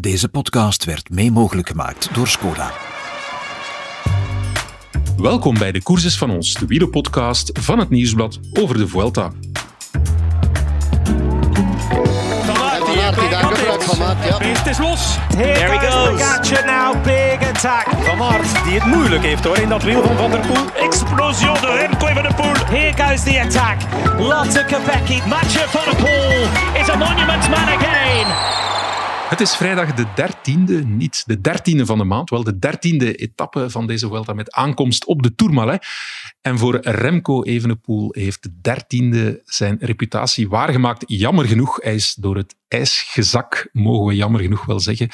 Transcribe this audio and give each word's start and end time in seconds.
Deze 0.00 0.28
podcast 0.28 0.84
werd 0.84 1.10
mee 1.10 1.32
mogelijk 1.32 1.68
gemaakt 1.68 2.14
door 2.14 2.28
Skoda. 2.28 2.72
Welkom 5.16 5.58
bij 5.58 5.72
de 5.72 5.82
Courses 5.82 6.18
van 6.18 6.30
ons, 6.30 6.54
de 6.54 6.66
wielerpodcast 6.66 7.50
van 7.60 7.78
het 7.78 7.90
Nieuwsblad 7.90 8.40
over 8.52 8.76
de 8.76 8.88
Vuelta. 8.88 9.32
Het 14.38 14.66
is 14.66 14.78
los. 14.78 15.16
Here 15.16 15.52
There 15.52 15.70
he 15.70 15.78
goes 15.78 15.94
goes. 15.94 16.20
Pogacar 16.20 16.64
now, 16.64 17.04
big 17.04 17.48
attack. 17.48 17.86
Van 18.00 18.22
Aert, 18.22 18.64
die 18.64 18.74
het 18.74 18.84
moeilijk 18.84 19.22
heeft 19.22 19.44
hoor 19.44 19.58
in 19.58 19.68
dat 19.68 19.82
wiel 19.82 20.02
van 20.02 20.16
Van 20.16 20.30
der 20.30 20.40
Poel. 20.40 20.84
Explosion 20.86 21.54
de 21.54 21.72
Remco 21.80 22.06
van 22.06 22.22
der 22.22 22.34
Poel. 22.34 22.54
Here 22.66 23.04
goes 23.04 23.22
the 23.22 23.40
attack. 23.40 23.76
Lotte 24.18 24.64
Kopecky. 24.64 25.28
Mathieu 25.28 25.68
van 25.68 25.84
der 25.84 25.96
Poel 25.96 26.48
is 26.80 26.88
a 26.88 26.96
monument 26.96 27.48
man 27.48 27.68
again. 27.78 28.26
Het 29.28 29.40
is 29.40 29.56
vrijdag 29.56 29.94
de 29.94 30.06
dertiende, 30.14 30.84
niet 30.84 31.22
de 31.26 31.40
dertiende 31.40 31.86
van 31.86 31.98
de 31.98 32.04
maand, 32.04 32.30
wel 32.30 32.44
de 32.44 32.58
dertiende 32.58 33.14
etappe 33.14 33.70
van 33.70 33.86
deze 33.86 34.08
Vuelta 34.08 34.32
met 34.32 34.52
aankomst 34.52 35.04
op 35.04 35.22
de 35.22 35.34
Tourmalet. 35.34 35.86
En 36.40 36.58
voor 36.58 36.78
Remco 36.80 37.42
Evenepoel 37.42 38.08
heeft 38.12 38.42
de 38.42 38.50
dertiende 38.60 39.42
zijn 39.44 39.76
reputatie 39.80 40.48
waargemaakt. 40.48 41.04
Jammer 41.06 41.46
genoeg, 41.46 41.78
hij 41.82 41.94
is 41.94 42.14
door 42.14 42.36
het 42.36 42.56
ijs 42.68 43.06
gezak, 43.08 43.68
mogen 43.72 44.06
we 44.06 44.14
jammer 44.14 44.40
genoeg 44.40 44.64
wel 44.64 44.80
zeggen. 44.80 45.08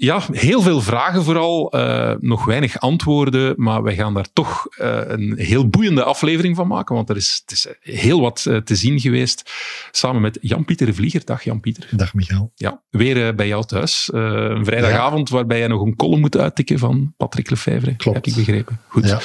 Ja, 0.00 0.22
heel 0.32 0.62
veel 0.62 0.80
vragen 0.80 1.24
vooral, 1.24 1.70
eh, 1.70 2.14
nog 2.20 2.44
weinig 2.44 2.80
antwoorden, 2.80 3.54
maar 3.56 3.82
wij 3.82 3.94
gaan 3.94 4.14
daar 4.14 4.26
toch 4.32 4.66
eh, 4.76 5.00
een 5.06 5.34
heel 5.36 5.68
boeiende 5.68 6.02
aflevering 6.02 6.56
van 6.56 6.66
maken, 6.66 6.94
want 6.94 7.08
er 7.10 7.16
is, 7.16 7.42
het 7.46 7.52
is 7.52 7.66
heel 7.80 8.20
wat 8.20 8.46
eh, 8.46 8.56
te 8.56 8.76
zien 8.76 9.00
geweest, 9.00 9.50
samen 9.90 10.20
met 10.20 10.38
Jan-Pieter 10.40 10.94
Vlieger. 10.94 11.24
Dag 11.24 11.44
Jan-Pieter. 11.44 11.88
Dag 11.90 12.14
Michael. 12.14 12.52
Ja, 12.54 12.82
weer 12.90 13.26
eh, 13.26 13.34
bij 13.34 13.46
jou 13.46 13.64
thuis. 13.64 14.10
Eh, 14.10 14.20
een 14.22 14.64
vrijdagavond 14.64 15.28
waarbij 15.28 15.60
je 15.60 15.68
nog 15.68 15.82
een 15.82 15.96
column 15.96 16.20
moet 16.20 16.36
uittikken 16.36 16.78
van 16.78 17.14
Patrick 17.16 17.50
Lefevre. 17.50 17.96
Klopt. 17.96 18.16
Heb 18.16 18.26
ik 18.26 18.34
begrepen. 18.34 18.80
Goed. 18.88 19.08
Ja. 19.08 19.20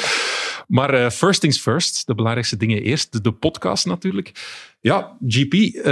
Maar 0.67 0.93
eh, 0.93 1.09
first 1.09 1.41
things 1.41 1.59
first, 1.59 2.07
de 2.07 2.15
belangrijkste 2.15 2.57
dingen 2.57 2.81
eerst. 2.81 3.11
De, 3.11 3.21
de 3.21 3.31
podcast 3.31 3.85
natuurlijk. 3.85 4.31
Ja, 4.79 5.17
GP, 5.27 5.53
eh, 5.53 5.83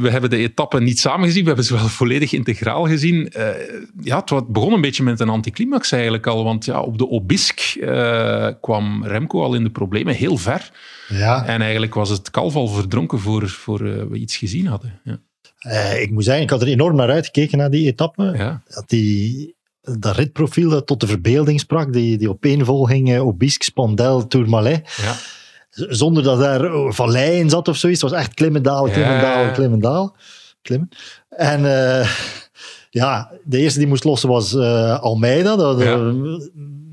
we 0.00 0.08
hebben 0.10 0.30
de 0.30 0.36
etappen 0.36 0.84
niet 0.84 0.98
samen 0.98 1.26
gezien. 1.26 1.40
We 1.40 1.46
hebben 1.46 1.64
ze 1.64 1.74
wel 1.74 1.88
volledig 1.88 2.32
integraal 2.32 2.86
gezien. 2.86 3.28
Eh, 3.30 3.48
ja, 4.02 4.22
het 4.24 4.48
begon 4.48 4.72
een 4.72 4.80
beetje 4.80 5.02
met 5.02 5.20
een 5.20 5.28
anticlimax 5.28 5.92
eigenlijk 5.92 6.26
al. 6.26 6.44
Want 6.44 6.64
ja, 6.64 6.80
op 6.80 6.98
de 6.98 7.08
Obisk 7.08 7.60
kwam 8.60 9.04
Remco 9.04 9.42
al 9.42 9.54
in 9.54 9.62
de 9.62 9.70
problemen, 9.70 10.14
heel 10.14 10.36
ver. 10.36 10.70
Ja, 11.08 11.46
En 11.46 11.60
eigenlijk 11.60 11.94
was 11.94 12.08
het 12.08 12.30
kalf 12.30 12.54
al 12.54 12.68
verdronken 12.68 13.18
voor, 13.18 13.48
voor 13.48 14.08
we 14.10 14.18
iets 14.18 14.36
gezien 14.36 14.66
hadden. 14.66 15.00
Ja. 15.04 15.18
ik 15.92 16.10
moet 16.10 16.24
zeggen, 16.24 16.42
ik 16.42 16.50
had 16.50 16.62
er 16.62 16.68
enorm 16.68 16.96
naar 16.96 17.10
uitgekeken 17.10 17.58
naar 17.58 17.70
die 17.70 17.86
etappe. 17.86 18.34
Ja. 18.36 18.62
Dat, 18.68 18.88
die, 18.88 19.54
dat 19.82 20.16
ritprofiel 20.16 20.70
dat 20.70 20.86
tot 20.86 21.00
de 21.00 21.06
verbeelding 21.06 21.60
sprak, 21.60 21.92
die, 21.92 22.18
die 22.18 22.28
opeenvolging 22.30 23.10
uh, 23.10 23.26
Obisque, 23.26 23.64
Spandel, 23.64 24.26
Tourmalet. 24.26 24.94
Ja. 25.02 25.14
Zonder 25.70 26.22
dat 26.22 26.38
daar 26.38 26.74
oh, 26.74 26.92
vallei 26.92 27.38
in 27.38 27.50
zat 27.50 27.68
of 27.68 27.76
zoiets. 27.76 28.00
Het 28.02 28.10
was 28.10 28.20
echt 28.20 28.34
klimmen, 28.34 28.62
dalen, 28.62 28.92
klimmen, 28.92 29.14
Ja. 29.14 29.20
dalen, 29.20 29.52
klimmen, 29.52 29.78
dalen. 29.80 30.12
Klimmen. 30.62 30.88
En 31.28 31.64
eh, 31.64 32.08
ja, 33.00 33.30
de 33.44 33.58
eerste 33.58 33.78
die 33.78 33.88
moest 33.88 34.04
lossen 34.04 34.28
was 34.28 34.54
eh, 34.54 35.00
Almeida. 35.00 35.56
Dat, 35.56 35.80
Ja. 35.82 36.12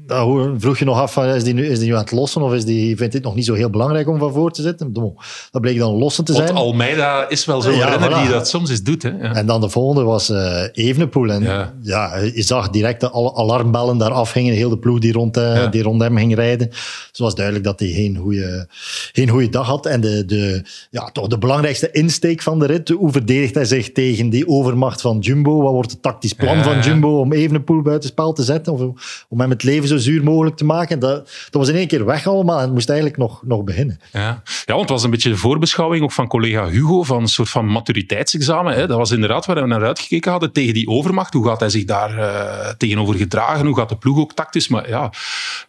Dat 0.10 0.24
hoe- 0.24 0.54
vroeg 0.58 0.80
je 0.80 0.86
nog 0.86 0.98
af, 1.00 1.14
van, 1.14 1.26
is 1.26 1.44
die, 1.44 1.54
nu, 1.54 1.66
is 1.68 1.80
die 1.80 1.88
nu 1.88 1.94
aan 1.94 2.00
het 2.02 2.12
lossen 2.12 2.42
of 2.42 2.54
is 2.54 2.66
die, 2.66 2.98
vindt 2.98 3.14
dit 3.14 3.24
nog 3.24 3.36
niet 3.36 3.46
zo 3.46 3.54
heel 3.54 3.70
belangrijk 3.70 4.08
om 4.08 4.18
van 4.20 4.34
voor 4.34 4.52
te 4.52 4.62
zitten? 4.62 4.92
Bon, 4.92 5.18
Dat 5.52 5.62
bleek 5.62 5.78
dan 5.78 5.94
lossen 5.94 6.24
te 6.26 6.34
Want 6.34 6.46
zijn. 6.46 6.58
Almeida 6.60 7.30
is 7.30 7.46
wel 7.46 7.62
zo'n 7.62 7.74
Ja, 7.76 7.90
renner 7.90 8.12
voilà. 8.12 8.22
die 8.22 8.30
dat 8.32 8.48
soms 8.50 8.70
eens 8.70 8.84
doet. 8.84 9.04
Hè? 9.04 9.10
Ja. 9.10 9.34
En 9.34 9.46
dan 9.46 9.62
de 9.62 9.70
volgende 9.70 10.04
was 10.04 10.30
eh 10.30 10.64
Evenepoel. 10.72 11.30
En 11.32 11.44
Ja. 11.44 11.74
ja. 11.82 12.18
je 12.18 12.42
zag 12.42 12.70
direct 12.70 13.02
de 13.02 13.14
alarmbellen 13.36 13.98
daar 13.98 14.12
afgingen. 14.12 14.54
Heel 14.54 14.70
de 14.70 14.78
ploeg 14.78 15.00
die 15.00 15.12
rond, 15.14 15.38
eh, 15.38 15.72
die 15.72 15.82
rond 15.84 16.02
hem 16.02 16.18
ging 16.18 16.36
rijden. 16.36 16.68
Dus 16.70 17.08
het 17.08 17.18
was 17.20 17.36
duidelijk 17.36 17.66
dat 17.66 17.80
hij 17.80 17.90
geen 17.90 18.18
goede, 18.18 18.68
geen 19.12 19.30
goede 19.30 19.50
dag 19.50 19.67
had. 19.67 19.86
En 19.86 20.02
de, 20.02 20.26
de, 20.26 20.62
ja, 20.92 21.10
toch 21.12 21.28
de 21.28 21.38
belangrijkste 21.38 21.92
insteek 21.92 22.42
van 22.42 22.60
de 22.60 22.66
rit. 22.66 22.89
Hoe 22.89 23.12
verdedigt 23.12 23.56
hij 23.56 23.66
zich 23.66 23.92
tegen 23.92 24.30
die 24.30 24.48
overmacht 24.48 25.02
van 25.02 25.20
Jumbo? 25.20 25.62
Wat 25.62 25.72
wordt 25.73 25.92
het 25.92 26.02
tactisch 26.02 26.33
plan 26.33 26.64
van 26.64 26.80
Jumbo 26.80 27.20
om 27.20 27.33
Evenepoel 27.33 27.82
buitenspel 27.82 28.33
te 28.33 28.44
zetten? 28.44 28.73
Of 28.73 28.82
om 29.30 29.39
hem 29.39 29.50
het 29.50 29.64
leven 29.64 29.88
zo 29.88 29.98
zuur 29.99 30.23
mogelijk 30.23 30.55
te 30.55 30.65
maken? 30.65 30.99
Dat, 30.99 31.26
dat 31.26 31.61
was 31.61 31.67
in 31.70 31.76
één 31.76 31.87
keer 31.87 32.05
weg 32.05 32.27
allemaal. 32.27 32.58
En 32.58 32.64
het 32.64 32.73
moest 32.73 32.89
eigenlijk 32.89 33.20
nog, 33.20 33.42
nog 33.45 33.64
beginnen. 33.64 33.99
Ja. 34.11 34.20
ja, 34.20 34.42
want 34.65 34.80
het 34.80 34.89
was 34.89 35.04
een 35.04 35.10
beetje 35.10 35.30
de 35.30 35.37
voorbeschouwing 35.37 36.04
ook 36.04 36.11
van 36.11 36.27
collega 36.27 36.67
Hugo, 36.70 37.04
van 37.04 37.21
een 37.21 37.27
soort 37.27 37.49
van 37.49 37.65
maturiteitsexamen. 37.65 38.73
Hè. 38.73 38.88
Dat 38.88 38.98
was 38.98 39.11
inderdaad 39.11 39.45
waar 39.45 39.55
we 39.61 39.65
naar 39.67 39.83
uitgekeken 39.86 40.32
hadden, 40.32 40.52
tegen 40.52 40.73
die 40.73 40.88
overmacht. 40.88 41.33
Hoe 41.33 41.45
gaat 41.48 41.59
hij 41.59 41.70
zich 41.70 41.86
daar 41.86 42.17
eh, 42.17 42.70
tegenover 42.77 43.15
gedragen? 43.15 43.65
Hoe 43.65 43.77
gaat 43.77 43.89
de 43.89 43.98
ploeg 43.98 44.17
ook 44.17 44.33
tactisch? 44.33 44.67
Maar 44.67 44.89
ja, 44.89 45.11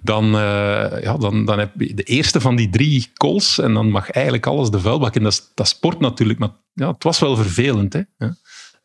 dan, 0.01 0.25
eh, 0.25 1.03
ja, 1.03 1.17
dan, 1.19 1.45
dan 1.45 1.59
heb 1.59 1.71
je 1.79 1.95
de 1.95 2.03
eerste 2.03 2.41
van 2.41 2.57
die 2.57 2.71
drie 2.71 3.11
calls 3.15 3.59
en 3.59 3.75
dan 3.75 3.91
mag 3.91 4.11
eigenlijk 4.11 4.47
alles 4.47 4.71
de 4.71 4.81
vuilbak 4.81 5.15
in. 5.15 5.23
Dat, 5.23 5.33
is- 5.33 5.51
dat 5.55 5.69
sport 5.69 6.01
natuurlijk, 6.01 6.39
maar 6.39 6.51
ja, 6.75 6.91
het 6.93 7.03
was 7.05 7.19
wel 7.19 7.37
vervelend. 7.37 7.93
Hè. 7.93 8.01
Ja. 8.19 8.35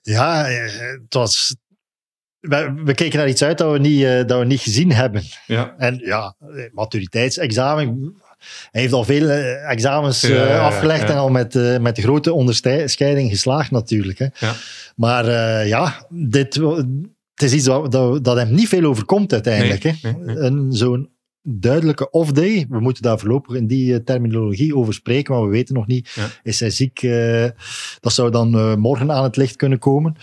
Ja, 0.01 0.45
eh, 0.47 0.63
het 1.03 1.13
was... 1.13 1.55
We, 2.47 2.81
we 2.85 2.94
keken 2.94 3.17
naar 3.17 3.29
iets 3.29 3.44
uit 3.44 3.57
dat 3.57 3.72
we 3.72 3.79
niet, 3.79 4.03
eh, 4.03 4.25
dat 4.25 4.39
we 4.39 4.45
niet 4.45 4.59
gezien 4.59 4.91
hebben. 4.91 5.22
Ja. 5.47 5.73
En 5.78 6.01
ja, 6.03 6.35
eh, 6.39 6.47
maturiteitsexamen. 6.72 8.13
Hij 8.72 8.81
heeft 8.81 8.94
al 8.94 9.03
veel 9.03 9.29
eh, 9.29 9.72
examens 9.72 10.22
Ja, 10.22 10.35
ja, 10.35 10.47
ja, 10.47 10.66
afgelegd 10.66 11.09
en 11.09 11.16
al 11.16 11.29
met, 11.29 11.79
met 11.81 12.00
grote 12.00 12.34
onderscheiding 12.34 13.29
geslaagd 13.29 13.72
natuurlijk. 13.72 14.19
Hè. 14.19 14.28
Ja. 14.39 14.53
Maar 14.95 15.25
ja, 15.67 16.05
dit, 16.09 16.55
het 17.34 17.44
is 17.44 17.53
iets 17.53 17.66
dat, 17.66 17.91
dat, 17.91 18.23
dat 18.23 18.38
hem 18.38 18.53
niet 18.53 18.67
veel 18.67 18.84
overkomt 18.84 19.34
uiteindelijk. 19.34 19.84
Nee, 19.84 19.97
hè. 20.01 20.11
nee, 20.11 20.35
nee. 20.35 20.38
Een, 20.38 20.73
zo'n 20.73 21.09
duidelijke 21.41 22.09
off-day. 22.09 22.66
We 22.69 22.79
moeten 22.79 23.03
daar 23.03 23.19
voorlopig 23.19 23.55
in 23.55 23.67
die 23.67 24.03
terminologie 24.03 24.75
over 24.75 24.94
spreken, 24.94 25.34
maar 25.34 25.44
we 25.44 25.50
weten 25.50 25.75
nog 25.75 25.88
niet. 25.88 26.09
Ja. 26.16 26.28
Is 26.44 26.59
hij 26.59 26.69
ziek? 26.69 27.01
dat 28.00 28.13
zou 28.13 28.31
dan 28.31 28.79
morgen 28.79 29.11
aan 29.11 29.23
het 29.23 29.38
licht 29.38 29.55
kunnen 29.55 29.79
komen. 29.79 30.16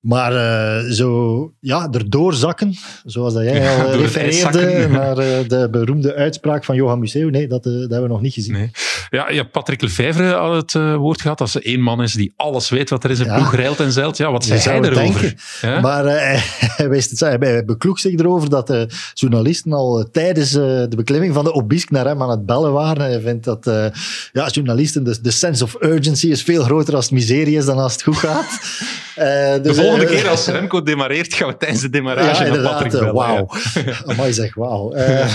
Maar 0.00 0.32
eh, 0.32 0.90
zo, 0.90 1.52
ja, 1.60 1.88
erdoor 1.90 2.34
zakken, 2.34 2.74
zoals 3.04 3.34
dat 3.34 3.42
jij 3.42 3.68
al 3.78 3.92
eh, 3.92 4.00
refereerde 4.00 4.88
naar 4.88 5.18
eh, 5.18 5.48
de 5.48 5.68
beroemde 5.70 6.14
uitspraak 6.14 6.64
van 6.64 6.74
Johan 6.74 6.98
Museeuw. 6.98 7.28
Nee, 7.28 7.46
dat, 7.46 7.62
dat 7.62 7.72
hebben 7.74 8.02
we 8.02 8.08
nog 8.08 8.20
niet 8.20 8.32
gezien. 8.32 8.52
Nee. 8.52 8.70
Ja, 9.10 9.30
ja, 9.30 9.42
Patrick 9.42 9.82
Lefevre 9.82 10.32
had 10.34 10.54
het 10.54 10.74
eh, 10.74 10.94
woord 10.96 11.20
gehad. 11.20 11.40
Als 11.40 11.54
er 11.54 11.64
één 11.64 11.80
man 11.80 12.02
is 12.02 12.12
die 12.12 12.32
alles 12.36 12.68
weet 12.68 12.90
wat 12.90 13.04
er 13.04 13.10
in 13.10 13.16
zijn 13.16 13.28
Ja. 13.28 13.34
ploeg 13.36 13.54
reilt 13.54 13.80
en 13.80 13.92
zeilt. 13.92 14.16
Ja, 14.16 14.30
wat 14.32 14.46
Je 14.46 14.58
zei 14.58 14.80
hij 14.80 14.88
het 14.88 14.98
erover? 14.98 15.34
Ja? 15.60 15.80
Maar 15.80 16.04
eh, 16.06 16.40
hij, 16.76 16.88
wist 16.88 17.10
het, 17.10 17.20
hij, 17.20 17.64
bekloeg 17.64 17.98
zich 17.98 18.18
erover 18.18 18.50
dat 18.50 18.66
de 18.66 18.88
journalisten 19.14 19.72
al 19.72 19.98
eh, 19.98 20.04
tijdens 20.12 20.54
eh, 20.54 20.60
de 20.62 20.96
beklimming 20.96 21.34
van 21.34 21.44
de 21.44 21.52
Obisk 21.52 21.90
naar 21.90 22.04
hem 22.06 22.22
aan 22.22 22.30
het 22.30 22.46
bellen 22.46 22.72
waren. 22.72 23.02
Hij 23.02 23.20
vindt 23.20 23.44
dat 23.44 23.66
eh, 23.66 23.84
ja, 24.32 24.48
journalisten, 24.48 25.04
de, 25.04 25.18
de 25.22 25.30
sense 25.30 25.64
of 25.64 25.76
urgency 25.80 26.26
is 26.28 26.42
veel 26.42 26.62
groter 26.62 26.94
als 26.94 27.04
het 27.04 27.14
miserie 27.14 27.56
is 27.56 27.64
dan 27.64 27.78
als 27.78 27.92
het 27.92 28.02
goed 28.02 28.16
gaat. 28.16 28.58
Eh, 29.14 29.26
De 29.52 29.60
dus, 29.62 29.76
volgende 29.76 30.06
eh, 30.06 30.10
keer 30.10 30.28
als 30.28 30.46
Remco 30.46 30.82
demareert, 30.82 31.34
gaan 31.34 31.48
we 31.48 31.56
tijdens 31.56 31.80
de 31.80 31.90
demarrage 31.90 32.44
ja, 32.44 32.50
naar. 32.54 32.62
Patrick 32.62 32.92
eh, 32.92 32.98
bellen. 32.98 33.14
Wauw. 33.14 33.48
Amai 34.06 34.32
zeg, 34.32 34.54
wauw. 34.54 34.92
Eh, 34.92 35.34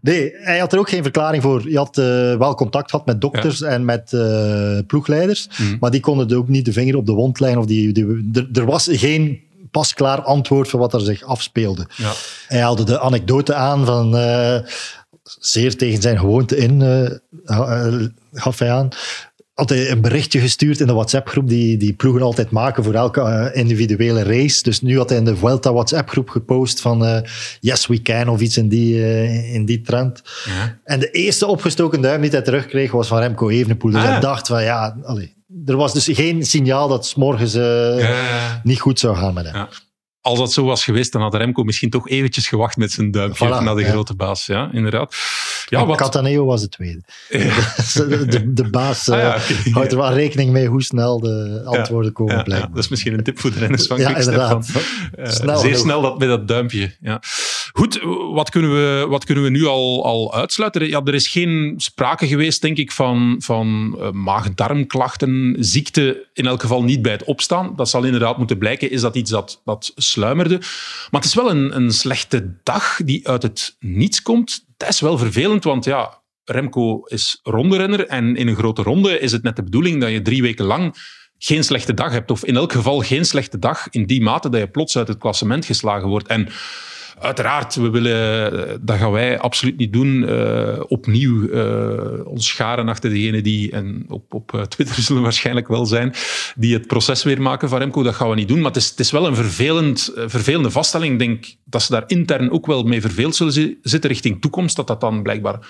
nee, 0.00 0.32
hij 0.36 0.58
had 0.58 0.72
er 0.72 0.78
ook 0.78 0.88
geen 0.88 1.02
verklaring 1.02 1.42
voor. 1.42 1.60
Hij 1.62 1.72
had 1.72 1.98
eh, 1.98 2.34
wel 2.44 2.54
contact 2.54 2.90
gehad 2.90 3.06
met 3.06 3.20
dokters 3.20 3.60
en 3.62 3.84
met 3.84 4.12
eh, 4.12 4.78
ploegleiders, 4.86 5.48
Mhm. 5.58 5.76
maar 5.80 5.90
die 5.90 6.00
konden 6.00 6.36
ook 6.36 6.48
niet 6.48 6.64
de 6.64 6.72
vinger 6.72 6.96
op 6.96 7.06
de 7.06 7.12
wond 7.12 7.40
leggen. 7.40 7.60
Of 7.60 7.66
die, 7.66 7.92
die, 7.92 8.48
er, 8.52 8.64
was 8.66 8.88
geen 8.92 9.40
pasklaar 9.70 10.22
antwoord 10.22 10.68
voor 10.68 10.80
wat 10.80 10.94
er 10.94 11.00
zich 11.00 11.22
afspeelde. 11.22 11.86
Ja. 11.96 12.12
Hij 12.48 12.60
haalde 12.60 12.84
de 12.84 13.00
anekdote 13.00 13.54
aan 13.54 13.86
van... 13.86 14.16
eh, 14.16 14.58
zeer 15.38 15.76
tegen 15.76 16.02
zijn 16.02 16.18
gewoonte 16.18 16.56
in, 16.56 16.82
eh, 16.82 17.10
gaf 18.32 18.58
hij 18.58 18.70
aan 18.72 18.88
had 19.54 19.68
hij 19.68 19.90
een 19.90 20.00
berichtje 20.00 20.40
gestuurd 20.40 20.80
in 20.80 20.86
de 20.86 20.92
WhatsApp-groep 20.92 21.48
die, 21.48 21.76
die 21.76 21.92
ploegen 21.92 22.22
altijd 22.22 22.50
maken 22.50 22.84
voor 22.84 22.94
elke 22.94 23.20
eh, 23.20 23.60
individuele 23.60 24.22
race. 24.22 24.62
Dus 24.62 24.80
nu 24.80 24.96
had 24.96 25.08
hij 25.08 25.18
in 25.18 25.24
de 25.24 25.36
Vuelta 25.36 25.72
WhatsApp-groep 25.72 26.28
gepost 26.28 26.80
van 26.80 27.04
eh, 27.04 27.20
yes 27.60 27.86
we 27.86 28.02
can 28.02 28.28
of 28.28 28.40
iets 28.40 28.56
in 28.56 28.68
die, 28.68 29.02
eh, 29.04 29.54
in 29.54 29.64
die 29.64 29.80
trend. 29.80 30.22
Ja. 30.44 30.78
En 30.84 31.00
de 31.00 31.10
eerste 31.10 31.46
opgestoken 31.46 32.00
duim 32.00 32.20
die 32.20 32.30
hij 32.30 32.42
terugkreeg 32.42 32.90
was 32.92 33.08
van 33.08 33.18
Remco 33.18 33.48
Evenepoel. 33.48 33.90
Dus 33.90 34.00
Ah. 34.02 34.08
hij 34.10 34.20
dacht 34.20 34.46
van 34.46 34.62
ja, 34.62 34.96
allee, 35.02 35.34
er 35.66 35.76
was 35.76 35.92
dus 35.92 36.08
geen 36.12 36.46
signaal 36.46 36.88
dat 36.88 36.96
het 36.98 37.06
's 37.06 37.14
morgens 37.14 37.52
Ja. 37.52 38.60
niet 38.64 38.80
goed 38.80 38.98
zou 38.98 39.16
gaan 39.16 39.34
met 39.34 39.50
hem. 39.50 39.66
Als 40.20 40.38
dat 40.38 40.52
zo 40.52 40.64
was 40.64 40.84
geweest, 40.84 41.12
dan 41.12 41.22
had 41.22 41.34
Remco 41.34 41.62
misschien 41.62 41.90
toch 41.90 42.08
eventjes 42.08 42.48
gewacht 42.48 42.76
met 42.76 42.90
zijn 42.92 43.10
duimpje 43.10 43.46
Voilà, 43.46 43.62
naar 43.64 43.74
de 43.76 43.84
grote 43.84 44.14
baas. 44.14 44.46
Ja, 44.46 44.68
inderdaad. 44.72 45.14
Ja, 45.68 45.86
wat... 45.86 45.96
Cataneo 45.96 46.44
was 46.44 46.60
de 46.60 46.68
tweede. 46.68 47.00
de, 47.28 48.24
de, 48.26 48.52
de 48.52 48.70
baas 48.70 49.08
Ah, 49.08 49.18
eh, 49.18 49.48
ja, 49.64 49.70
houdt 49.70 49.92
er 49.92 49.98
wel 49.98 50.12
rekening 50.12 50.50
mee 50.50 50.66
hoe 50.66 50.82
snel 50.82 51.20
de 51.20 51.62
antwoorden 51.64 52.12
komen, 52.12 52.36
Ja, 52.36 52.42
blijkbaar. 52.42 52.70
dat 52.70 52.78
is 52.84 52.88
misschien 52.88 53.12
een 53.12 53.22
tip 53.22 53.38
voor 53.38 53.50
de 53.52 53.58
renners 53.58 53.86
van 53.86 53.98
Ja, 53.98 54.16
inderdaad. 54.16 54.66
van, 54.66 54.82
eh, 55.16 55.30
Snel 55.40 55.58
zeer 55.58 55.76
snel 55.76 56.02
dat 56.02 56.18
met 56.18 56.28
dat 56.28 56.48
duimpje. 56.48 56.94
Ja. 57.00 57.22
Goed, 57.72 58.00
wat 58.32 58.50
kunnen 58.50 58.72
we, 58.72 59.06
wat 59.08 59.24
kunnen 59.24 59.44
we 59.44 59.50
nu 59.50 59.64
al, 59.66 60.04
al 60.04 60.34
uitsluiten? 60.34 60.88
Ja, 60.88 61.00
er 61.04 61.14
is 61.14 61.28
geen 61.28 61.74
sprake 61.76 62.26
geweest, 62.26 62.62
denk 62.62 62.76
ik, 62.76 62.92
van, 62.92 63.36
van 63.38 63.96
uh, 63.98 64.10
maag-darmklachten, 64.10 65.56
ziekte, 65.58 66.26
in 66.32 66.46
elk 66.46 66.60
geval 66.60 66.82
niet 66.82 67.02
bij 67.02 67.12
het 67.12 67.24
opstaan. 67.24 67.72
Dat 67.76 67.88
zal 67.88 68.04
inderdaad 68.04 68.38
moeten 68.38 68.58
blijken. 68.58 68.90
Is 68.90 69.00
dat 69.00 69.14
iets 69.16 69.30
dat, 69.30 69.60
dat 69.64 69.92
sluimerde? 69.96 70.58
Maar 71.10 71.20
het 71.20 71.24
is 71.24 71.34
wel 71.34 71.50
een, 71.50 71.76
een 71.76 71.90
slechte 71.92 72.50
dag 72.62 73.00
die 73.04 73.28
uit 73.28 73.42
het 73.42 73.76
niets 73.80 74.22
komt. 74.22 74.64
Dat 74.84 74.92
is 74.92 75.00
wel 75.00 75.18
vervelend, 75.18 75.64
want 75.64 75.84
ja, 75.84 76.22
Remco 76.44 77.00
is 77.04 77.40
ronderenner 77.42 78.06
en 78.06 78.36
in 78.36 78.48
een 78.48 78.56
grote 78.56 78.82
ronde 78.82 79.18
is 79.18 79.32
het 79.32 79.42
net 79.42 79.56
de 79.56 79.62
bedoeling 79.62 80.00
dat 80.00 80.10
je 80.10 80.22
drie 80.22 80.42
weken 80.42 80.64
lang 80.64 80.94
geen 81.38 81.64
slechte 81.64 81.94
dag 81.94 82.12
hebt. 82.12 82.30
Of 82.30 82.44
in 82.44 82.56
elk 82.56 82.72
geval 82.72 83.00
geen 83.00 83.24
slechte 83.24 83.58
dag 83.58 83.86
in 83.90 84.06
die 84.06 84.22
mate 84.22 84.48
dat 84.48 84.60
je 84.60 84.68
plots 84.68 84.96
uit 84.96 85.08
het 85.08 85.18
klassement 85.18 85.64
geslagen 85.64 86.08
wordt. 86.08 86.28
En 86.28 86.48
uiteraard, 87.18 87.74
we 87.74 87.90
willen, 87.90 88.86
dat 88.86 88.98
gaan 88.98 89.12
wij 89.12 89.38
absoluut 89.38 89.76
niet 89.76 89.92
doen, 89.92 90.22
uh, 90.22 90.80
opnieuw 90.88 91.42
uh, 91.42 92.26
ons 92.26 92.48
scharen 92.48 92.88
achter 92.88 93.10
degene 93.10 93.42
die, 93.42 93.70
en 93.70 94.04
op, 94.08 94.34
op 94.34 94.54
eh, 94.54 94.62
Twitter 94.62 95.02
zullen 95.02 95.22
waarschijnlijk 95.22 95.68
wel 95.68 95.86
zijn, 95.86 96.14
die 96.56 96.74
het 96.74 96.86
proces 96.86 97.22
weer 97.22 97.42
maken 97.42 97.68
van 97.68 97.78
Remco. 97.78 98.02
Dat 98.02 98.14
gaan 98.14 98.28
we 98.28 98.34
niet 98.34 98.48
doen. 98.48 98.58
Maar 98.58 98.72
het 98.72 98.76
is, 98.76 98.88
het 98.88 99.00
is 99.00 99.10
wel 99.10 99.26
een 99.26 99.34
vervelend, 99.34 100.12
vervelende 100.14 100.70
vaststelling. 100.70 101.12
Ik 101.12 101.18
denk 101.18 101.56
dat 101.64 101.82
ze 101.82 101.92
daar 101.92 102.04
intern 102.06 102.50
ook 102.50 102.66
wel 102.66 102.82
mee 102.82 103.00
verveeld 103.00 103.36
zullen 103.36 103.78
zitten 103.82 104.10
richting 104.10 104.40
toekomst, 104.40 104.76
dat 104.76 104.86
dat 104.86 105.00
dan 105.00 105.22
blijkbaar 105.22 105.66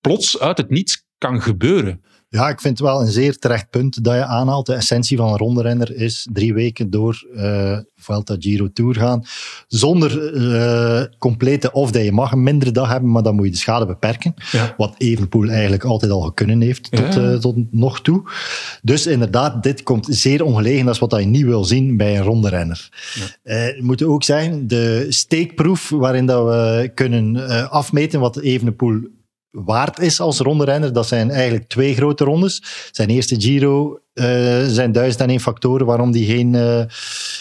plots 0.00 0.40
uit 0.40 0.56
het 0.56 0.70
niets 0.70 1.06
kan 1.18 1.42
gebeuren. 1.42 2.02
Ja, 2.34 2.48
ik 2.48 2.60
vind 2.60 2.78
het 2.78 2.88
wel 2.88 3.00
een 3.00 3.10
zeer 3.10 3.38
terecht 3.38 3.70
punt 3.70 4.04
dat 4.04 4.14
je 4.14 4.24
aanhaalt. 4.24 4.66
De 4.66 4.74
essentie 4.74 5.16
van 5.16 5.28
een 5.28 5.36
ronderenner 5.38 5.96
is 5.96 6.28
drie 6.32 6.54
weken 6.54 6.90
door 6.90 7.26
uh, 7.36 7.78
Vuelta 7.96 8.36
Giro 8.38 8.72
Tour 8.72 8.94
gaan. 8.94 9.24
Zonder 9.66 10.34
uh, 10.34 11.02
complete 11.18 11.72
off-day. 11.72 12.04
Je 12.04 12.12
mag 12.12 12.32
een 12.32 12.42
mindere 12.42 12.70
dag 12.70 12.88
hebben, 12.88 13.10
maar 13.10 13.22
dan 13.22 13.34
moet 13.34 13.44
je 13.44 13.50
de 13.50 13.56
schade 13.56 13.86
beperken. 13.86 14.34
Ja. 14.50 14.74
Wat 14.76 14.94
Evenpoel 14.98 15.48
eigenlijk 15.48 15.84
altijd 15.84 16.12
al 16.12 16.32
kunnen 16.32 16.60
heeft 16.60 16.90
tot, 16.90 17.14
ja. 17.14 17.20
uh, 17.20 17.38
tot 17.38 17.56
nog 17.70 18.00
toe. 18.00 18.22
Dus 18.82 19.06
inderdaad, 19.06 19.62
dit 19.62 19.82
komt 19.82 20.06
zeer 20.10 20.44
ongelegen. 20.44 20.84
Dat 20.84 20.94
is 20.94 21.00
wat 21.00 21.16
je 21.18 21.26
niet 21.26 21.44
wil 21.44 21.64
zien 21.64 21.96
bij 21.96 22.16
een 22.16 22.24
ronderenner. 22.24 22.88
Ja. 23.44 23.74
Uh, 23.74 23.82
moeten 23.82 24.08
ook 24.08 24.24
zeggen, 24.24 24.66
de 24.66 25.06
steekproef 25.08 25.88
waarin 25.88 26.26
dat 26.26 26.44
we 26.44 26.90
kunnen 26.94 27.70
afmeten 27.70 28.20
wat 28.20 28.38
Evenepoel 28.38 29.00
waard 29.52 29.98
is 29.98 30.20
als 30.20 30.38
ronderenner. 30.38 30.92
Dat 30.92 31.08
zijn 31.08 31.30
eigenlijk 31.30 31.68
twee 31.68 31.94
grote 31.94 32.24
rondes. 32.24 32.62
Zijn 32.90 33.08
eerste 33.08 33.40
Giro 33.40 34.02
uh, 34.14 34.24
zijn 34.66 34.92
duizend 34.92 35.20
en 35.22 35.28
één 35.28 35.40
factoren 35.40 35.86
waarom 35.86 36.12
die 36.12 36.26
geen, 36.26 36.54
uh, 36.54 36.82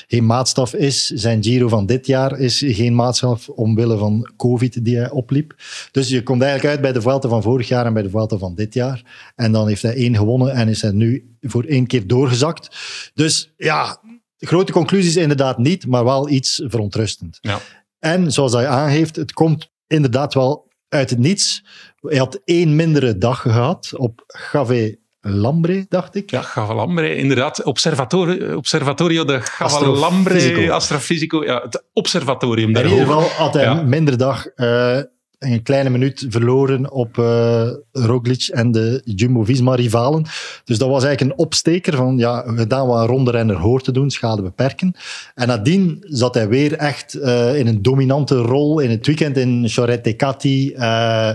geen 0.08 0.26
maatstaf 0.26 0.74
is. 0.74 1.06
Zijn 1.08 1.44
Giro 1.44 1.68
van 1.68 1.86
dit 1.86 2.08
jaar 2.08 2.40
is 2.40 2.64
geen 2.66 2.96
maatstaf 2.96 3.50
omwille 3.50 3.98
van 3.98 4.32
COVID 4.38 4.86
die 4.86 4.98
hij 4.98 5.10
opliep. 5.10 5.56
Dus 5.92 6.10
je 6.10 6.24
komt 6.24 6.42
eigenlijk 6.42 6.74
uit 6.74 6.82
bij 6.82 6.92
de 6.92 7.02
Vuelta 7.02 7.30
van 7.30 7.42
vorig 7.42 7.68
jaar 7.68 7.86
en 7.86 7.94
bij 7.94 8.04
de 8.04 8.10
Vuelta 8.10 8.38
van 8.38 8.56
dit 8.56 8.74
jaar. 8.74 9.32
En 9.36 9.52
dan 9.52 9.68
heeft 9.68 9.82
hij 9.82 9.96
één 9.96 10.16
gewonnen 10.16 10.54
en 10.54 10.68
is 10.68 10.82
hij 10.82 10.92
nu 10.92 11.36
voor 11.42 11.64
één 11.64 11.88
keer 11.88 12.08
doorgezakt. 12.08 12.76
Dus 13.14 13.54
ja, 13.58 14.02
grote 14.38 14.72
conclusies 14.72 15.16
inderdaad 15.16 15.58
niet, 15.58 15.88
maar 15.88 16.04
wel 16.04 16.30
iets 16.30 16.62
verontrustend. 16.66 17.38
Ja. 17.42 17.60
En 18.00 18.32
zoals 18.32 18.54
hij 18.54 18.68
aangeeft, 18.68 19.16
het 19.16 19.34
komt 19.34 19.72
inderdaad 19.88 20.34
wel 20.34 20.71
uit 20.92 21.10
het 21.10 21.20
niets. 21.20 21.64
Hij 22.00 22.18
had 22.18 22.42
één 22.46 22.76
mindere 22.76 23.18
dag 23.18 23.42
gehad 23.42 23.92
op 23.98 24.24
Gave 24.28 25.00
Lambre, 25.22 25.86
dacht 25.90 26.16
ik. 26.16 26.30
Ja, 26.32 26.42
Gavalambre, 26.42 27.16
inderdaad. 27.16 27.64
Observatorio, 27.64 28.56
observatorio 28.56 29.26
de 29.26 29.42
Gavalambre 29.42 30.72
Astrofysico. 30.72 31.44
Ja, 31.44 31.62
het 31.62 31.86
observatorium 31.94 32.74
daar. 32.74 32.84
In 32.84 32.90
ieder 32.90 33.06
geval 33.06 33.24
had 33.24 33.54
hij 33.54 33.64
ja. 33.64 33.78
een 33.78 33.90
mindere 33.90 34.18
dag. 34.18 34.46
Uh, 34.56 35.00
een 35.42 35.64
kleine 35.64 35.90
minuut 35.90 36.26
verloren 36.30 36.92
op 36.92 37.18
uh, 37.18 37.68
Roglic 37.92 38.48
en 38.48 38.72
de 38.72 39.02
Jumbo-Visma-rivalen. 39.06 40.26
Dus 40.64 40.78
dat 40.78 40.90
was 40.90 41.04
eigenlijk 41.04 41.34
een 41.34 41.46
opsteker 41.46 41.96
van, 41.96 42.18
ja, 42.18 42.44
gedaan 42.56 42.88
wat 42.88 43.00
een 43.00 43.08
ronde 43.08 43.32
renner 43.32 43.56
hoort 43.56 43.84
te 43.84 43.92
doen, 43.92 44.10
schade 44.10 44.42
beperken. 44.42 44.96
En 45.36 45.48
nadien 45.48 45.98
zat 46.08 46.34
hij 46.34 46.48
weer 46.48 46.74
echt 46.74 47.16
uh, 47.16 47.58
in 47.60 47.68
een 47.68 47.82
dominante 47.82 48.36
rol. 48.36 48.80
In 48.80 48.90
het 48.90 49.06
weekend 49.06 49.38
in 49.38 49.70
Charette 49.70 50.16
Cati 50.16 50.74
uh, 50.76 51.32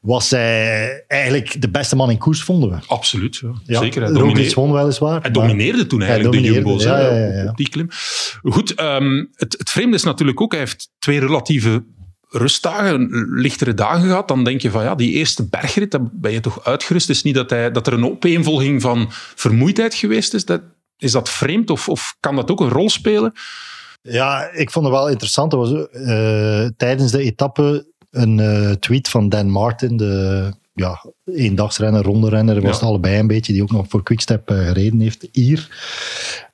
was 0.00 0.30
hij 0.30 1.04
eigenlijk 1.08 1.60
de 1.60 1.70
beste 1.70 1.96
man 1.96 2.10
in 2.10 2.18
koers, 2.18 2.42
vonden 2.42 2.70
we. 2.70 2.76
Absoluut, 2.86 3.36
ja. 3.36 3.52
ja 3.64 3.80
zeker. 3.80 4.02
Hij 4.02 4.12
Roglic 4.12 4.54
won 4.54 4.72
weliswaar. 4.72 5.20
Hij 5.20 5.30
domineerde 5.30 5.86
toen 5.86 6.02
eigenlijk 6.02 6.32
domineerde, 6.32 6.64
de 6.64 6.68
Jumbo's 6.68 6.84
ja, 6.84 7.48
op 7.50 7.56
die 7.56 7.68
klim. 7.68 7.88
Goed, 8.42 8.80
um, 8.80 9.30
het, 9.34 9.54
het 9.58 9.70
vreemde 9.70 9.96
is 9.96 10.02
natuurlijk 10.02 10.40
ook, 10.40 10.50
hij 10.50 10.60
heeft 10.60 10.90
twee 10.98 11.20
relatieve 11.20 11.84
rustdagen, 12.28 13.28
lichtere 13.30 13.74
dagen 13.74 14.08
gehad, 14.08 14.28
dan 14.28 14.44
denk 14.44 14.60
je 14.60 14.70
van 14.70 14.82
ja, 14.82 14.94
die 14.94 15.12
eerste 15.12 15.48
bergrit, 15.48 15.90
dan 15.90 16.10
ben 16.12 16.32
je 16.32 16.40
toch 16.40 16.64
uitgerust. 16.64 17.08
Het 17.08 17.16
is 17.16 17.22
niet 17.22 17.34
dat, 17.34 17.50
hij, 17.50 17.70
dat 17.70 17.86
er 17.86 17.92
een 17.92 18.10
opeenvolging 18.10 18.82
van 18.82 19.06
vermoeidheid 19.34 19.94
geweest 19.94 20.34
is. 20.34 20.44
Dat, 20.44 20.62
is 20.98 21.12
dat 21.12 21.28
vreemd 21.28 21.70
of, 21.70 21.88
of 21.88 22.16
kan 22.20 22.36
dat 22.36 22.50
ook 22.50 22.60
een 22.60 22.68
rol 22.68 22.90
spelen? 22.90 23.32
Ja, 24.02 24.50
ik 24.52 24.70
vond 24.70 24.86
het 24.86 24.94
wel 24.94 25.08
interessant. 25.08 25.52
Er 25.52 25.58
was 25.58 25.70
uh, 25.70 26.68
tijdens 26.76 27.10
de 27.10 27.22
etappe 27.22 27.86
een 28.10 28.38
uh, 28.38 28.70
tweet 28.70 29.08
van 29.08 29.28
Dan 29.28 29.50
Martin, 29.50 29.96
de 29.96 30.52
ja, 30.74 31.04
eendagsrenner, 31.24 32.02
ronderenner, 32.02 32.54
was 32.54 32.62
ja. 32.62 32.70
het 32.70 32.82
allebei 32.82 33.18
een 33.18 33.26
beetje, 33.26 33.52
die 33.52 33.62
ook 33.62 33.70
nog 33.70 33.86
voor 33.88 34.02
Quickstep 34.02 34.50
uh, 34.50 34.66
gereden 34.66 35.00
heeft, 35.00 35.28
hier. 35.32 35.68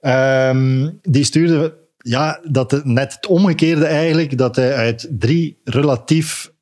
Um, 0.00 0.98
die 1.02 1.24
stuurde 1.24 1.81
ja, 2.02 2.40
dat 2.50 2.84
net 2.84 3.14
het 3.14 3.26
omgekeerde 3.26 3.84
eigenlijk, 3.84 4.38
dat 4.38 4.56
hij 4.56 4.74
uit 4.74 5.08
drie 5.10 5.60
relatief 5.64 6.52